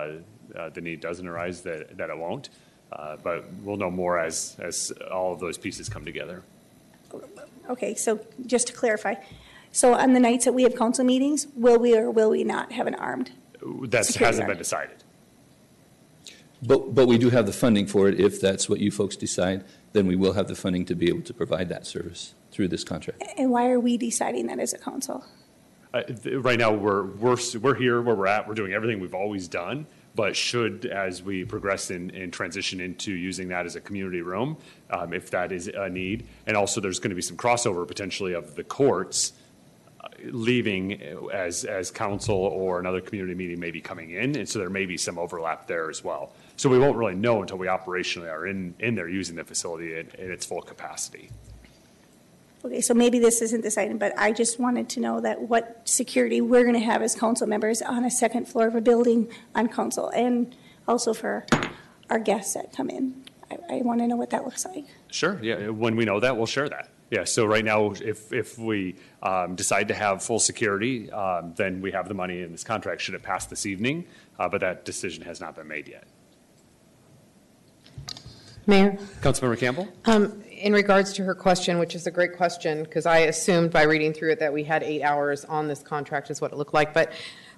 [0.55, 2.49] uh, the need doesn't arise, that, that it won't.
[2.91, 6.41] Uh, But we'll know more as, as all of those pieces come together.
[7.69, 9.13] Okay, so just to clarify,
[9.71, 12.71] so on the nights that we have council meetings, will we or will we not
[12.71, 13.31] have an armed?
[13.61, 14.47] That hasn't guard.
[14.47, 15.03] been decided.
[16.63, 18.19] But, but we do have the funding for it.
[18.19, 21.21] If that's what you folks decide, then we will have the funding to be able
[21.21, 23.23] to provide that service through this contract.
[23.37, 25.23] And why are we deciding that as a council?
[25.93, 29.15] Uh, th- Right now, we're, we're, we're here where we're at, we're doing everything we've
[29.15, 34.21] always done, but should, as we progress in, transition into using that as a community
[34.21, 34.57] room,
[34.91, 38.33] um, if that is a need, and also there's going to be some crossover potentially
[38.33, 39.33] of the courts
[40.01, 41.01] uh, leaving
[41.33, 44.85] as, as council or another community meeting may be coming in, and so there may
[44.85, 46.33] be some overlap there as well.
[46.55, 49.97] So we won't really know until we operationally are in, in there using the facility
[49.97, 51.31] in, in its full capacity.
[52.63, 55.81] Okay, so maybe this isn't this item, but I just wanted to know that what
[55.85, 59.29] security we're going to have as council members on a second floor of a building
[59.55, 60.53] on council, and
[60.87, 61.45] also for
[62.09, 63.23] our guests that come in.
[63.49, 64.85] I, I want to know what that looks like.
[65.09, 66.89] Sure, yeah, when we know that, we'll share that.
[67.11, 71.81] Yeah, so right now, if, if we um, decide to have full security, um, then
[71.81, 74.05] we have the money in this contract should it pass this evening,
[74.37, 76.03] uh, but that decision has not been made yet.
[78.67, 79.87] Mayor, Councilmember Campbell?
[80.05, 83.83] um, in regards to her question, which is a great question, because I assumed by
[83.83, 86.73] reading through it that we had eight hours on this contract is what it looked
[86.73, 87.11] like, but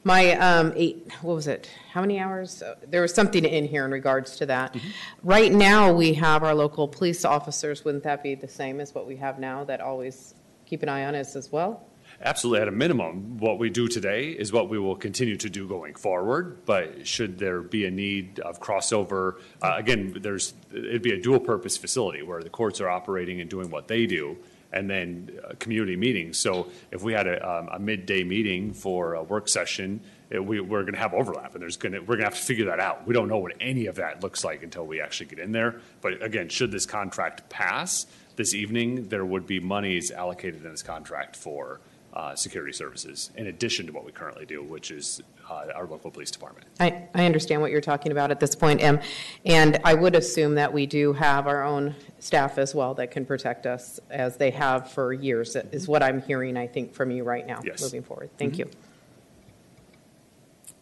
[0.04, 1.70] my um, eight, what was it?
[1.92, 2.62] How many hours?
[2.62, 4.76] Uh, There was something in here in regards to that.
[5.24, 7.86] Right now, we have our local police officers.
[7.86, 10.34] Wouldn't that be the same as what we have now that always
[10.66, 11.86] keep an eye on us as well?
[12.24, 15.68] Absolutely, at a minimum, what we do today is what we will continue to do
[15.68, 16.64] going forward.
[16.66, 21.78] But should there be a need of crossover, uh, again, there's, it'd be a dual-purpose
[21.78, 24.38] facility where the courts are operating and doing what they do,
[24.72, 26.38] and then uh, community meetings.
[26.38, 30.00] So if we had a, um, a midday meeting for a work session,
[30.30, 32.36] it- we, we're going to have overlap, and there's going to, we're going to have
[32.36, 33.08] to figure that out.
[33.08, 35.82] We don't know what any of that looks like until we actually get in there.
[36.02, 38.06] But again, should this contract pass
[38.36, 41.82] this evening, there would be monies allocated in this contract for
[42.14, 46.12] uh, security services, in addition to what we currently do, which is uh, our local
[46.12, 46.68] police department.
[46.80, 49.00] I, I understand what you're talking about at this point, Em,
[49.46, 53.26] and I would assume that we do have our own staff as well that can
[53.26, 57.24] protect us, as they have for years, is what I'm hearing, I think, from you
[57.24, 57.82] right now, Yes.
[57.82, 58.30] moving forward.
[58.38, 58.60] Thank Mhm.
[58.60, 58.70] you.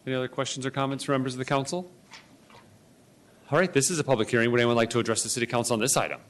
[0.06, 1.90] Any other questions or comments from members of the council?
[3.52, 4.50] All right, this is a public hearing.
[4.50, 6.20] Would anyone like to address the city council on this item?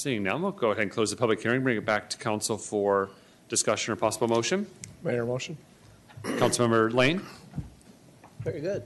[0.00, 2.56] Seeing none, we'll go ahead and close the public hearing, bring it back to council
[2.56, 3.10] for
[3.50, 4.66] discussion or possible motion.
[5.04, 5.58] Mayor, motion.
[6.22, 7.20] Councilmember Lane?
[8.38, 8.82] Very good.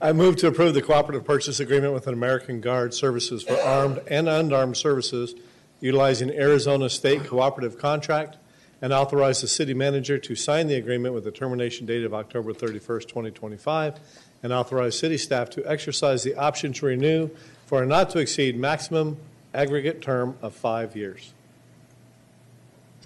[0.00, 4.00] I move to approve the cooperative purchase agreement with an American Guard Services for armed
[4.08, 5.34] and unarmed services
[5.80, 8.38] utilizing Arizona State Cooperative Contract
[8.80, 12.54] and authorize the city manager to sign the agreement with the termination date of October
[12.54, 14.00] 31st, 2025,
[14.42, 17.28] and authorize city staff to exercise the option to renew
[17.66, 19.18] for a not-to-exceed maximum
[19.54, 21.32] aggregate term of five years.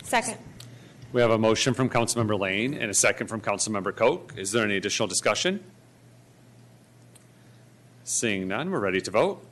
[0.02, 0.38] Second.
[1.12, 4.34] We have a motion from Councilmember Lane and a second from Councilmember Coke.
[4.36, 5.62] Is there any additional discussion?
[8.04, 9.44] Seeing none, we're ready to vote.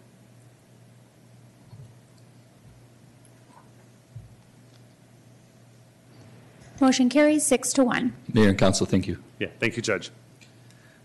[6.80, 8.14] Motion carries six to one.
[8.32, 9.18] Mayor and council, thank you.
[9.40, 10.10] Yeah, thank you, Judge.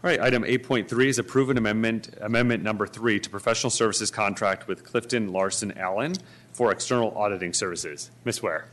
[0.04, 4.68] All right, item 8.3 is approve an amendment, amendment number three to professional services contract
[4.68, 6.16] with Clifton Larson Allen
[6.52, 8.12] for external auditing services.
[8.26, 8.44] Ms.
[8.44, 8.66] Ware?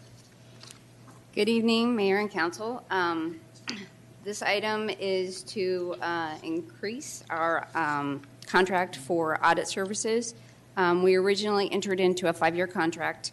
[1.32, 2.82] Good evening, Mayor and Council.
[2.90, 3.38] Um,
[4.24, 10.34] This item is to uh, increase our um, contract for audit services.
[10.76, 13.30] Um, We originally entered into a five-year contract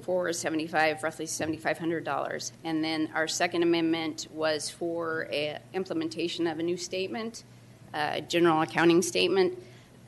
[0.00, 2.52] for 75, roughly $7,500.
[2.64, 7.44] And then our second amendment was for a implementation of a new statement,
[7.94, 9.58] uh, general accounting statement,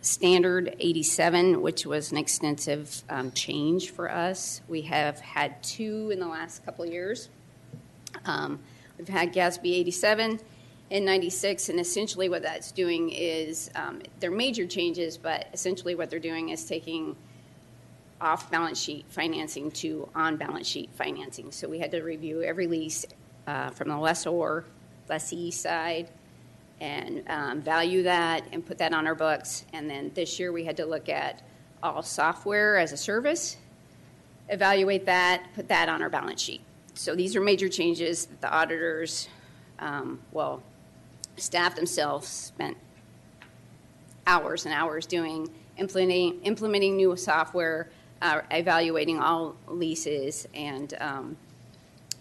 [0.00, 4.60] standard 87, which was an extensive um, change for us.
[4.68, 7.28] We have had two in the last couple years.
[8.26, 8.60] Um,
[8.98, 10.40] we've had GASB 87
[10.90, 16.10] and 96, and essentially what that's doing is um, they're major changes, but essentially what
[16.10, 17.16] they're doing is taking
[18.20, 21.52] off balance sheet financing to on balance sheet financing.
[21.52, 23.04] So we had to review every lease
[23.46, 24.64] uh, from the lessor,
[25.08, 26.08] lessee side,
[26.80, 29.64] and um, value that and put that on our books.
[29.72, 31.42] And then this year we had to look at
[31.82, 33.56] all software as a service,
[34.48, 36.62] evaluate that, put that on our balance sheet.
[36.94, 39.28] So these are major changes that the auditors,
[39.78, 40.62] um, well,
[41.36, 42.76] staff themselves spent
[44.26, 47.90] hours and hours doing, implementing, implementing new software,
[48.50, 51.36] evaluating all leases, and um,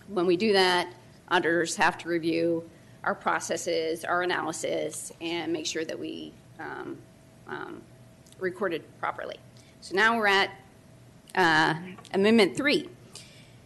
[0.07, 0.93] when we do that,
[1.29, 2.69] auditors have to review
[3.03, 6.97] our processes, our analysis, and make sure that we um,
[7.47, 7.81] um,
[8.39, 9.37] record it properly.
[9.81, 10.51] So now we're at
[11.35, 11.75] uh,
[12.13, 12.89] Amendment 3.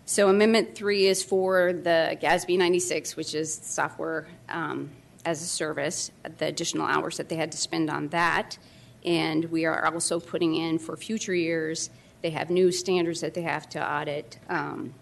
[0.05, 4.89] So Amendment 3 is for the GASB 96, which is software um,
[5.25, 8.57] as a service, the additional hours that they had to spend on that.
[9.03, 11.89] And we are also putting in for future years,
[12.27, 14.93] they have new standards that they have to audit um,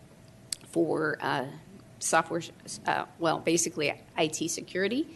[0.68, 1.46] for uh,
[1.98, 2.44] software,
[2.86, 5.08] uh, well, basically IT security.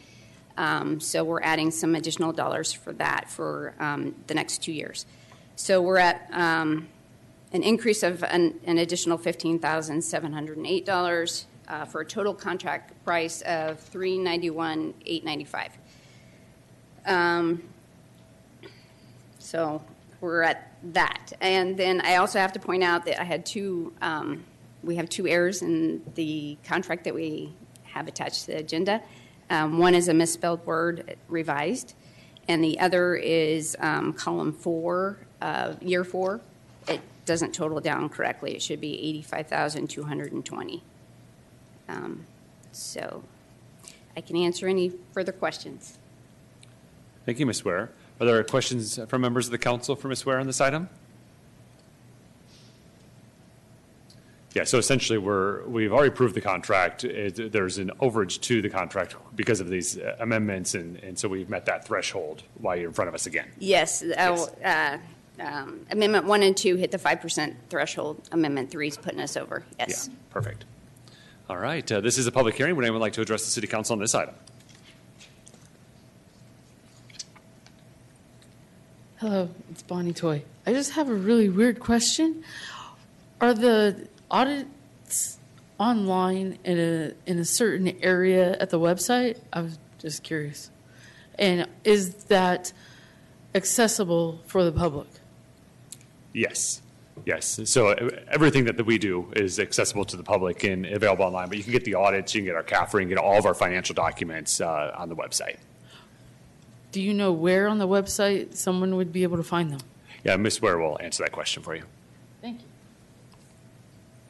[0.58, 5.06] Um, so we're adding some additional dollars for that for um, the next two years.
[5.56, 6.88] So we're at um,
[7.54, 15.70] an increase of an, an additional $15,708 uh, for a total contract price of $391,895.
[17.06, 17.62] Um,
[19.38, 19.84] so
[20.22, 21.34] we're at that.
[21.42, 24.44] And then I also have to point out that I had two, um,
[24.84, 27.54] we have two errors in the contract that we
[27.84, 29.02] have attached to the agenda.
[29.50, 31.96] Um, one is a misspelled word revised,
[32.48, 36.42] and the other is um, column four, uh, year four.
[36.88, 38.56] It doesn't total down correctly.
[38.56, 40.84] It should be 85,220.
[41.88, 42.26] Um,
[42.72, 43.24] so
[44.16, 45.98] I can answer any further questions.
[47.26, 47.66] Thank you, Ms.
[47.66, 47.90] Ware.
[48.20, 50.26] Are there questions from members of the council for Ms.
[50.26, 50.90] Ware on this item?
[54.56, 57.04] Yeah, so essentially, we're, we've already approved the contract.
[57.06, 61.30] It- There's an overage to the contract because of these uh, amendments, and, and so
[61.30, 63.48] we've met that threshold while you're in front of us again.
[63.60, 64.98] Yes, uh, uh,
[65.40, 68.28] um, Amendment 1 and 2 hit the 5% threshold.
[68.32, 70.10] Amendment 3 is putting us over, yes.
[70.32, 70.66] Perfect.
[71.48, 72.76] All right, uh, this is a public hearing.
[72.76, 74.34] Would anyone like to address the city council on this item?
[79.20, 80.44] Hello, it's Bonnie Toy.
[80.66, 82.42] I just have a really weird question.
[83.42, 85.40] Are the audits
[85.78, 89.38] online in a in a certain area at the website?
[89.52, 90.72] I was just curious.
[91.38, 92.72] And is that
[93.54, 95.10] accessible for the public?
[96.32, 96.82] Yes,
[97.26, 97.60] yes.
[97.66, 97.90] So
[98.30, 101.74] everything that, we do is accessible to the public and available online, but you can
[101.74, 104.62] get the audits, you can get our CAFR, and get all of our financial documents
[104.62, 105.58] uh, on the website.
[106.92, 109.82] Do you know where on the website someone would be able to find them?
[110.24, 110.62] Yeah, Ms.
[110.62, 111.84] Ware will answer that question for you.
[112.42, 112.66] Thank you.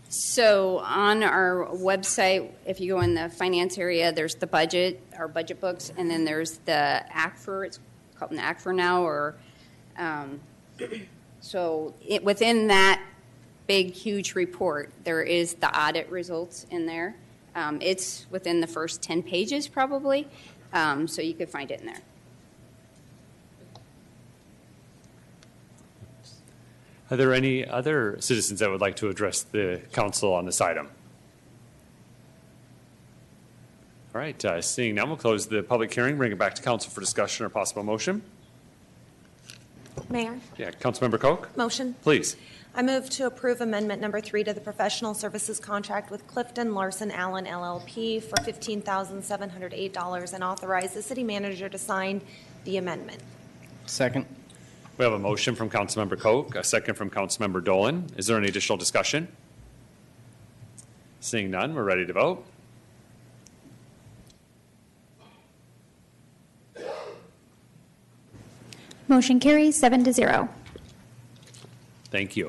[0.10, 5.28] So on our website, if you go in the finance area, there's the budget, our
[5.28, 7.80] budget books, and then there's the ACFR, it's
[8.18, 9.36] called an ACFR now, or,
[9.98, 10.40] um,
[11.42, 13.04] so it, within that
[13.68, 17.16] big, huge report, there is the audit results in there.
[17.56, 20.28] Um, It's within the first 10 pages, probably,
[20.74, 22.02] um, so you could find it in there.
[27.12, 30.90] Are there any other citizens that would like to address the council on this item?
[34.14, 36.92] All right, uh, seeing none, we'll close the public hearing, bring it back to council
[36.92, 38.22] for discussion or possible motion.
[40.10, 41.94] Mayor, Yeah, Councilmember Coke, motion.
[42.02, 42.36] please.
[42.74, 47.12] I move to approve amendment number three to the professional services contract with Clifton Larson
[47.12, 52.22] Allen LLP for $15,708 and authorize the city manager to sign
[52.64, 53.22] the amendment.
[53.88, 54.26] Second.
[55.00, 58.08] We have a motion from Councilmember Coke, a second from Councilmember Dolan.
[58.18, 59.30] Is there any additional discussion?
[61.22, 62.46] Seeing none, we're ready to vote.
[69.08, 70.50] Motion carries seven to zero.
[72.12, 72.48] Thank you.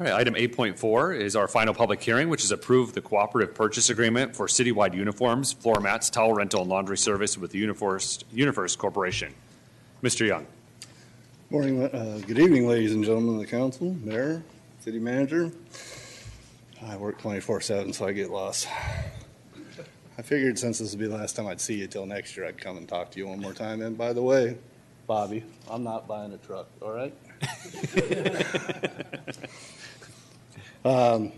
[0.00, 3.90] All right, item 8.4 is our final public hearing, which is approve the cooperative purchase
[3.90, 8.78] agreement for citywide uniforms, floor mats, towel rental, and laundry service with the UniFirst, UniFirst
[8.78, 9.34] Corporation.
[10.02, 10.26] Mr.
[10.26, 10.46] Young.
[11.48, 14.42] Morning, uh, good evening, ladies and gentlemen of the council, mayor,
[14.80, 15.52] city manager.
[16.84, 18.66] I work 24/7, so I get lost.
[20.18, 22.46] I figured since this would be the last time I'd see you till next year,
[22.46, 23.80] I'd come and talk to you one more time.
[23.80, 24.58] And by the way,
[25.06, 27.14] Bobby, I'm not buying a truck, all right?
[30.84, 31.30] Um,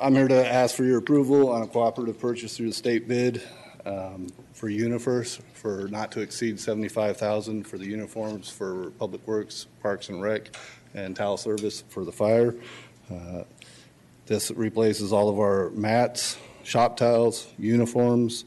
[0.00, 3.42] I'm here to ask for your approval on a cooperative purchase through the state bid
[3.84, 4.28] um,
[4.64, 10.22] for UniFirst for not to exceed 75,000 for the uniforms for Public Works, Parks and
[10.22, 10.56] Rec,
[10.94, 12.54] and towel service for the fire.
[13.12, 13.42] Uh,
[14.24, 18.46] This replaces all of our mats, shop towels, uniforms,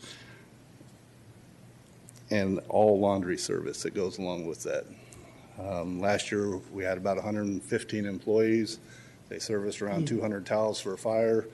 [2.31, 4.85] and all laundry service that goes along with that.
[5.63, 8.79] Um, Last year, we had about 115 employees.
[9.29, 11.45] They serviced around 200 towels for a fire,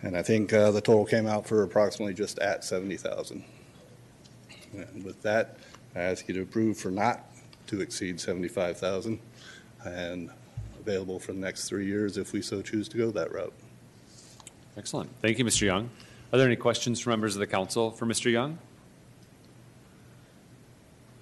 [0.00, 3.42] and I think uh, the total came out for approximately just at 70,000.
[4.72, 5.58] And with that,
[5.94, 7.24] I ask you to approve for not
[7.66, 9.18] to exceed 75,000
[9.84, 10.30] and
[10.80, 13.52] available for the next three years if we so choose to go that route.
[14.76, 15.10] Excellent.
[15.20, 15.62] Thank you, Mr.
[15.62, 15.90] Young.
[16.32, 18.30] Are there any questions from members of the council for Mr.
[18.30, 18.58] Young?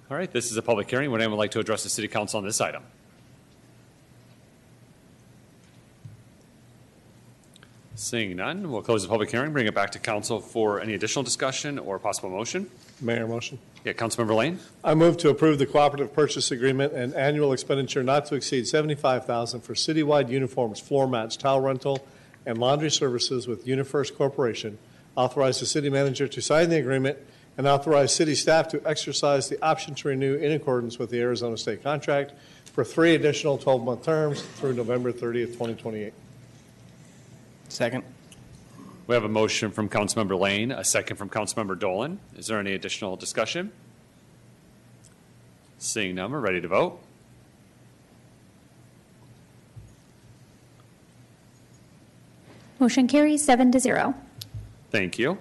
[0.09, 1.11] All right, this is a public hearing.
[1.11, 2.83] Would anyone like to address the city council on this item?
[7.95, 11.23] Seeing none, we'll close the public hearing, bring it back to council for any additional
[11.23, 12.69] discussion or possible motion.
[13.01, 13.59] Mayor, motion.
[13.83, 14.59] Yeah, Councilmember Lane?
[14.83, 19.61] I move to approve the cooperative purchase agreement and annual expenditure not to exceed $75,000
[19.61, 22.05] for citywide uniforms, floor mats, towel rental,
[22.45, 24.77] and laundry services with UniFirst Corporation.
[25.15, 27.17] Authorize the city manager to sign the agreement
[27.57, 31.57] and authorize city staff to exercise the option to renew in accordance with the Arizona
[31.57, 32.33] State contract
[32.65, 36.13] for three additional 12-month terms through November 30th, 2028.
[37.67, 38.03] Second.
[39.07, 42.19] We have a motion from Councilmember Lane, a second from Councilmember Dolan.
[42.37, 43.71] Is there any additional discussion?
[45.79, 47.01] Seeing none, we're ready to vote.
[52.79, 54.15] Motion carries seven to zero.
[54.91, 55.37] Thank you.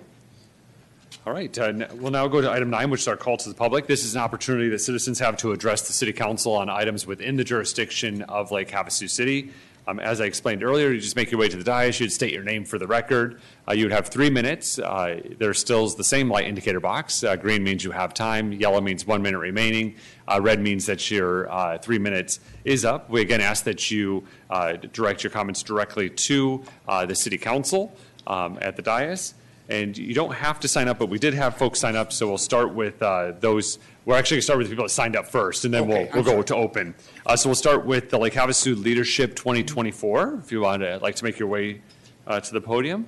[1.26, 3.54] All right, uh, we'll now go to item nine, which is our call to the
[3.54, 3.86] public.
[3.86, 7.36] This is an opportunity that citizens have to address the city council on items within
[7.36, 9.52] the jurisdiction of Lake Havasu City.
[9.90, 12.32] Um, As I explained earlier, you just make your way to the dais, you'd state
[12.32, 13.40] your name for the record.
[13.68, 14.78] Uh, You would have three minutes.
[14.78, 17.24] Uh, There still is the same light indicator box.
[17.24, 19.96] Uh, Green means you have time, yellow means one minute remaining,
[20.28, 23.10] uh, red means that your uh, three minutes is up.
[23.10, 26.62] We again ask that you uh, direct your comments directly to
[27.08, 27.92] the city council
[28.28, 29.34] um, at the dais.
[29.68, 32.28] And you don't have to sign up, but we did have folks sign up, so
[32.28, 33.78] we'll start with those.
[34.06, 36.08] We're actually going to start with the people that signed up first, and then we'll,
[36.14, 36.94] we'll go to open.
[37.26, 41.16] Uh, So we'll start with the Lake Havasu Leadership 2024, if you want to, like
[41.16, 41.82] to make your way
[42.26, 43.06] uh, to the podium.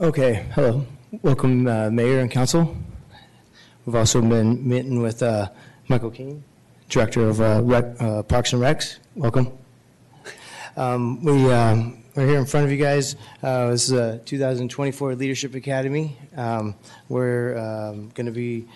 [0.00, 0.84] Okay, hello.
[1.22, 2.76] Welcome, uh, Mayor and Council.
[3.86, 5.50] We've also been meeting with uh,
[5.88, 6.42] Michael King,
[6.88, 8.98] Director of uh, Rec- uh, Parks and Recs.
[9.14, 9.52] Welcome.
[10.76, 13.14] Um, We, um, we're here in front of you guys.
[13.42, 16.16] Uh, This is a 2024 Leadership Academy.
[16.36, 16.74] Um,
[17.08, 17.54] We're
[18.14, 18.66] going to be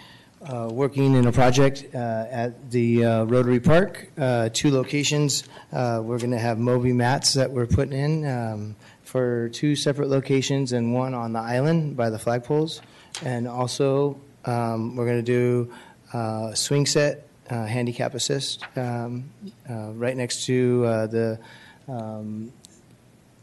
[0.40, 5.42] uh, working in a project uh, at the uh, Rotary Park, uh, two locations.
[5.72, 10.08] Uh, We're going to have Moby mats that we're putting in um, for two separate
[10.08, 12.80] locations and one on the island by the flagpoles.
[13.24, 15.72] And also, um, we're going to do
[16.12, 19.30] uh, swing set, handicap assist, um,
[19.68, 21.40] right next to the
[21.88, 22.52] um,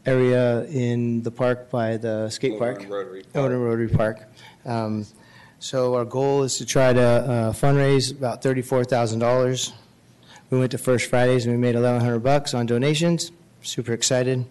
[0.04, 2.86] area in the park by the skate park.
[2.88, 4.22] Rotary Odin Rotary Park.
[4.64, 5.06] Um,
[5.58, 9.72] So our goal is to try to uh, fundraise about $34,000.
[10.50, 13.32] We went to First Fridays and we made 1,100 bucks on donations.
[13.62, 14.44] Super excited.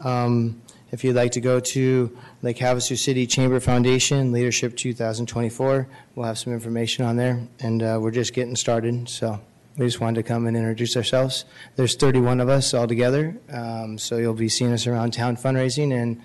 [0.00, 0.60] Um,
[0.92, 6.38] If you'd like to go to Lake Havasu City Chamber Foundation Leadership 2024, we'll have
[6.38, 9.40] some information on there, and uh, we're just getting started, so
[9.76, 11.44] we just wanted to come and introduce ourselves.
[11.76, 15.92] There's 31 of us all together, um, so you'll be seeing us around town fundraising,
[15.92, 16.20] and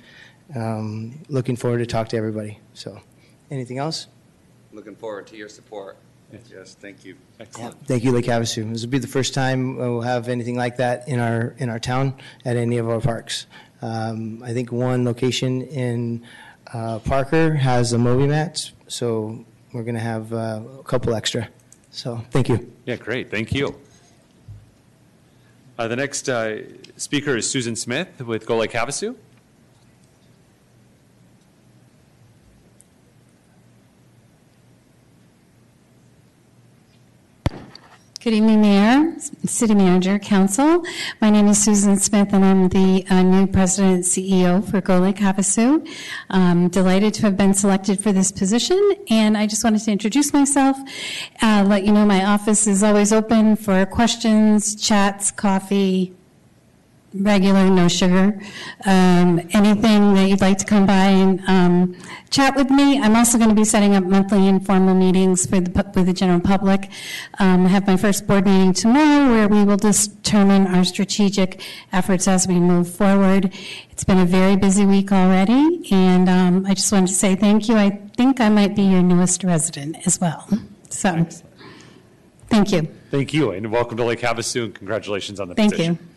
[0.55, 2.59] um, looking forward to talk to everybody.
[2.73, 3.01] So,
[3.49, 4.07] anything else?
[4.71, 5.97] Looking forward to your support.
[6.51, 7.15] Yes, thank you.
[7.39, 7.87] Excellent.
[7.87, 8.69] Thank you, Lake Havasu.
[8.73, 11.79] This will be the first time we'll have anything like that in our, in our
[11.79, 13.45] town at any of our parks.
[13.81, 16.25] Um, I think one location in
[16.73, 21.47] uh, Parker has a Moby mats, so we're going to have uh, a couple extra.
[21.97, 22.71] So, thank you.
[22.85, 23.75] Yeah, great, thank you.
[25.79, 26.57] Uh, The next uh,
[26.95, 29.15] speaker is Susan Smith with Go Lake Havasu.
[38.27, 39.13] Good evening, Mayor,
[39.45, 40.83] City Manager, Council.
[41.21, 44.99] My name is Susan Smith, and I'm the uh, new President and CEO for Go
[44.99, 45.87] Lake Havasu.
[46.29, 50.33] Um, Delighted to have been selected for this position, and I just wanted to introduce
[50.33, 50.75] myself,
[51.41, 56.13] uh, let you know my office is always open for questions, chats, coffee,
[57.19, 58.39] regular, no sugar.
[58.85, 61.95] Um, anything that you'd like to come by and um,
[62.29, 62.99] chat with me.
[62.99, 66.13] I'm also going to be setting up monthly informal meetings for the pu- with the
[66.13, 66.89] general public.
[67.39, 71.61] Um, I have my first board meeting tomorrow where we will determine our strategic
[71.91, 73.53] efforts as we move forward.
[73.91, 77.67] It's been a very busy week already, and um, I just wanted to say thank
[77.67, 77.75] you.
[77.75, 80.47] I think I might be your newest resident as well.
[80.89, 81.27] So,
[82.47, 82.87] thank you.
[83.09, 85.93] Thank you, and welcome to Lake Havasu, and congratulations on the Thank position.
[86.01, 86.16] you.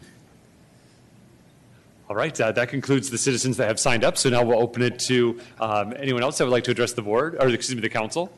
[2.11, 4.19] All right, uh, that concludes the citizens that have signed up.
[4.19, 7.03] So now we'll open it to um, anyone else that would like to address the
[7.03, 8.37] board, or excuse me, the council.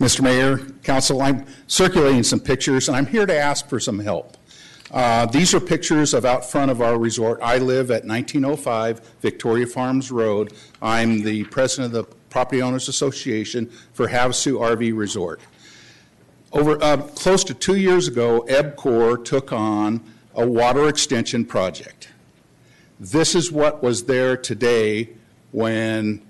[0.00, 0.20] Mr.
[0.20, 4.36] Mayor, Council, I'm circulating some pictures, and I'm here to ask for some help.
[4.90, 7.38] Uh, These are pictures of out front of our resort.
[7.40, 10.52] I live at 1905 Victoria Farms Road.
[10.82, 15.40] I'm the president of the Property Owners Association for Havasu RV Resort.
[16.52, 20.00] Over, uh, close to two years ago, EPCOR took on
[20.34, 22.08] a water extension project.
[22.98, 25.10] This is what was there today
[25.52, 26.22] when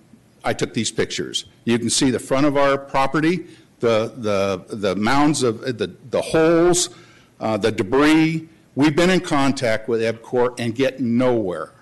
[0.45, 1.45] I took these pictures.
[1.65, 3.47] You can see the front of our property,
[3.81, 6.91] the, the, the mounds of, the, the holes,
[7.41, 8.49] uh, the debris.
[8.75, 11.73] We've been in contact with EPCOR and get nowhere.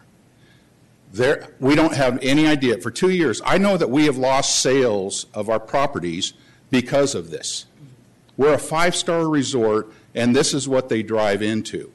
[1.13, 2.79] There, we don't have any idea.
[2.79, 6.33] For two years, I know that we have lost sales of our properties
[6.71, 7.67] because of this.
[8.37, 11.93] We're a five-star resort, and this is what they drive into.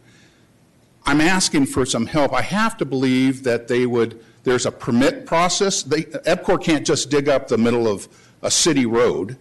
[1.05, 2.33] I'm asking for some help.
[2.33, 5.83] I have to believe that they would, there's a permit process.
[5.83, 8.07] They, EPCOR can't just dig up the middle of
[8.41, 9.37] a city road.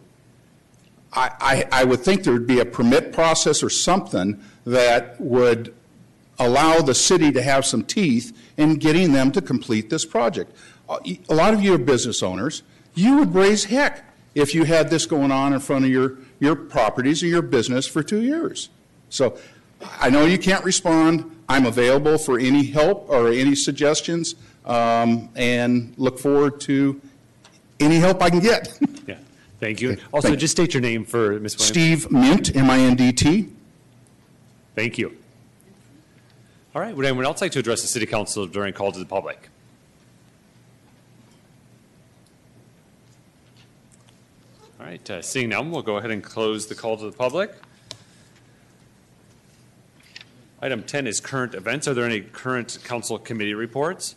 [1.12, 1.30] I,
[1.72, 5.74] I, I would think there would be a permit process or something that would
[6.38, 10.52] allow the city to have some teeth in getting them to complete this project.
[10.88, 12.62] A lot of you are business owners.
[12.94, 14.04] You would raise heck
[14.34, 17.86] if you had this going on in front of your, your properties or your business
[17.86, 18.70] for two years.
[19.10, 19.38] So
[20.00, 21.31] I know you can't respond.
[21.48, 24.34] I'm available for any help or any suggestions
[24.64, 27.00] um, and look forward to
[27.80, 28.78] any help I can get.
[29.04, 29.18] Yeah,
[29.58, 29.96] thank you.
[30.12, 31.58] Also, thank just state your name for Ms.
[31.58, 31.64] Williams.
[31.64, 33.48] Steve Mindt, M-I-N-D-T.
[34.76, 35.16] Thank you.
[36.74, 39.04] All right, would anyone else like to address the city council during call to the
[39.04, 39.50] public?
[44.80, 47.52] All right, uh, seeing none, we'll go ahead and close the call to the public.
[50.62, 51.88] Item 10 is current events.
[51.88, 54.14] Are there any current council committee reports?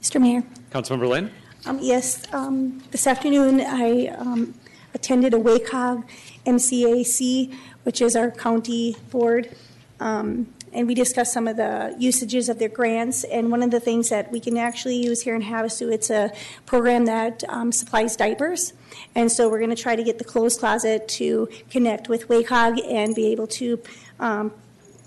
[0.00, 0.18] Mr.
[0.18, 1.30] Mayor, Councilmember Lynn?
[1.66, 4.54] um, yes, um, this afternoon I um,
[4.94, 6.04] attended a WACOG
[6.46, 9.54] MCAC, which is our county board,
[10.00, 13.24] um, and we discussed some of the usages of their grants.
[13.24, 16.32] And one of the things that we can actually use here in Havasu, it's a
[16.64, 18.72] program that um, supplies diapers.
[19.14, 22.90] And so we're going to try to get the clothes closet to connect with WACOG
[22.90, 23.80] and be able to
[24.20, 24.52] um,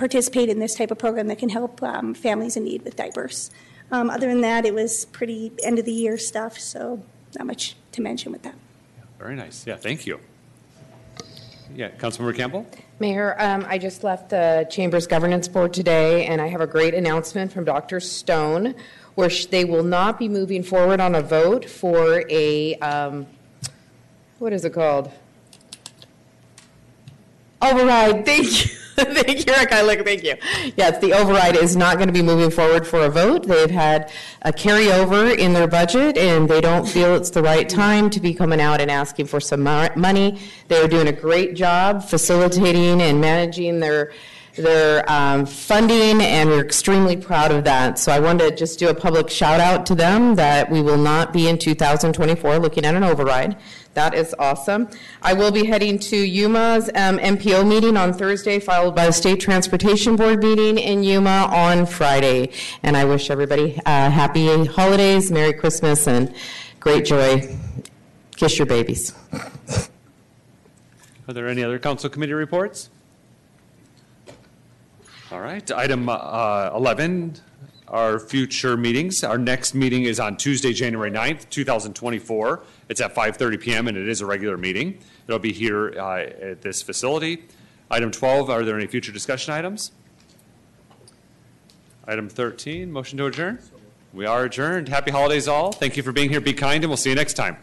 [0.01, 3.51] participate in this type of program that can help um, families in need with diapers.
[3.91, 7.03] Um, other than that, it was pretty end of the year stuff, so
[7.37, 8.55] not much to mention with that.
[9.19, 9.67] Very nice.
[9.67, 10.19] Yeah, thank you.
[11.75, 12.65] Yeah, Councilmember Campbell?
[12.99, 16.95] Mayor, um, I just left the Chamber's Governance Board today, and I have a great
[16.95, 17.99] announcement from Dr.
[17.99, 18.73] Stone,
[19.13, 23.27] where sh- they will not be moving forward on a vote for a, um,
[24.39, 25.11] what is it called?
[27.61, 28.80] Override, thank you.
[29.23, 29.71] Thank you, Rick.
[29.71, 30.35] I look, thank you.
[30.77, 33.47] Yes, the override is not going to be moving forward for a vote.
[33.47, 34.11] They've had
[34.43, 38.33] a carryover in their budget, and they don't feel it's the right time to be
[38.33, 40.39] coming out and asking for some money.
[40.67, 44.11] They are doing a great job facilitating and managing their
[44.55, 47.97] their um, funding, and we're extremely proud of that.
[47.97, 50.97] So I wanted to just do a public shout out to them that we will
[50.97, 53.55] not be in 2024 looking at an override.
[53.93, 54.89] That is awesome.
[55.21, 59.41] I will be heading to Yuma's um, MPO meeting on Thursday, followed by the State
[59.41, 62.51] Transportation Board meeting in Yuma on Friday.
[62.83, 66.33] And I wish everybody uh, happy holidays, Merry Christmas, and
[66.79, 67.57] great joy.
[68.37, 69.13] Kiss your babies.
[71.27, 72.89] Are there any other council committee reports?
[75.33, 77.35] All right, item uh, 11,
[77.91, 79.23] our future meetings.
[79.23, 82.63] Our next meeting is on Tuesday, January 9th, 2024.
[82.89, 84.97] It's at 5:30 PM, and it is a regular meeting.
[85.27, 87.43] It'll be here uh, at this facility.
[87.91, 89.91] Item 12, are there any future discussion items?
[92.07, 93.59] Item 13, motion to adjourn?
[94.13, 94.87] We are adjourned.
[94.87, 95.71] Happy holidays all.
[95.73, 96.41] Thank you for being here.
[96.41, 97.57] Be kind, and we'll see you next time.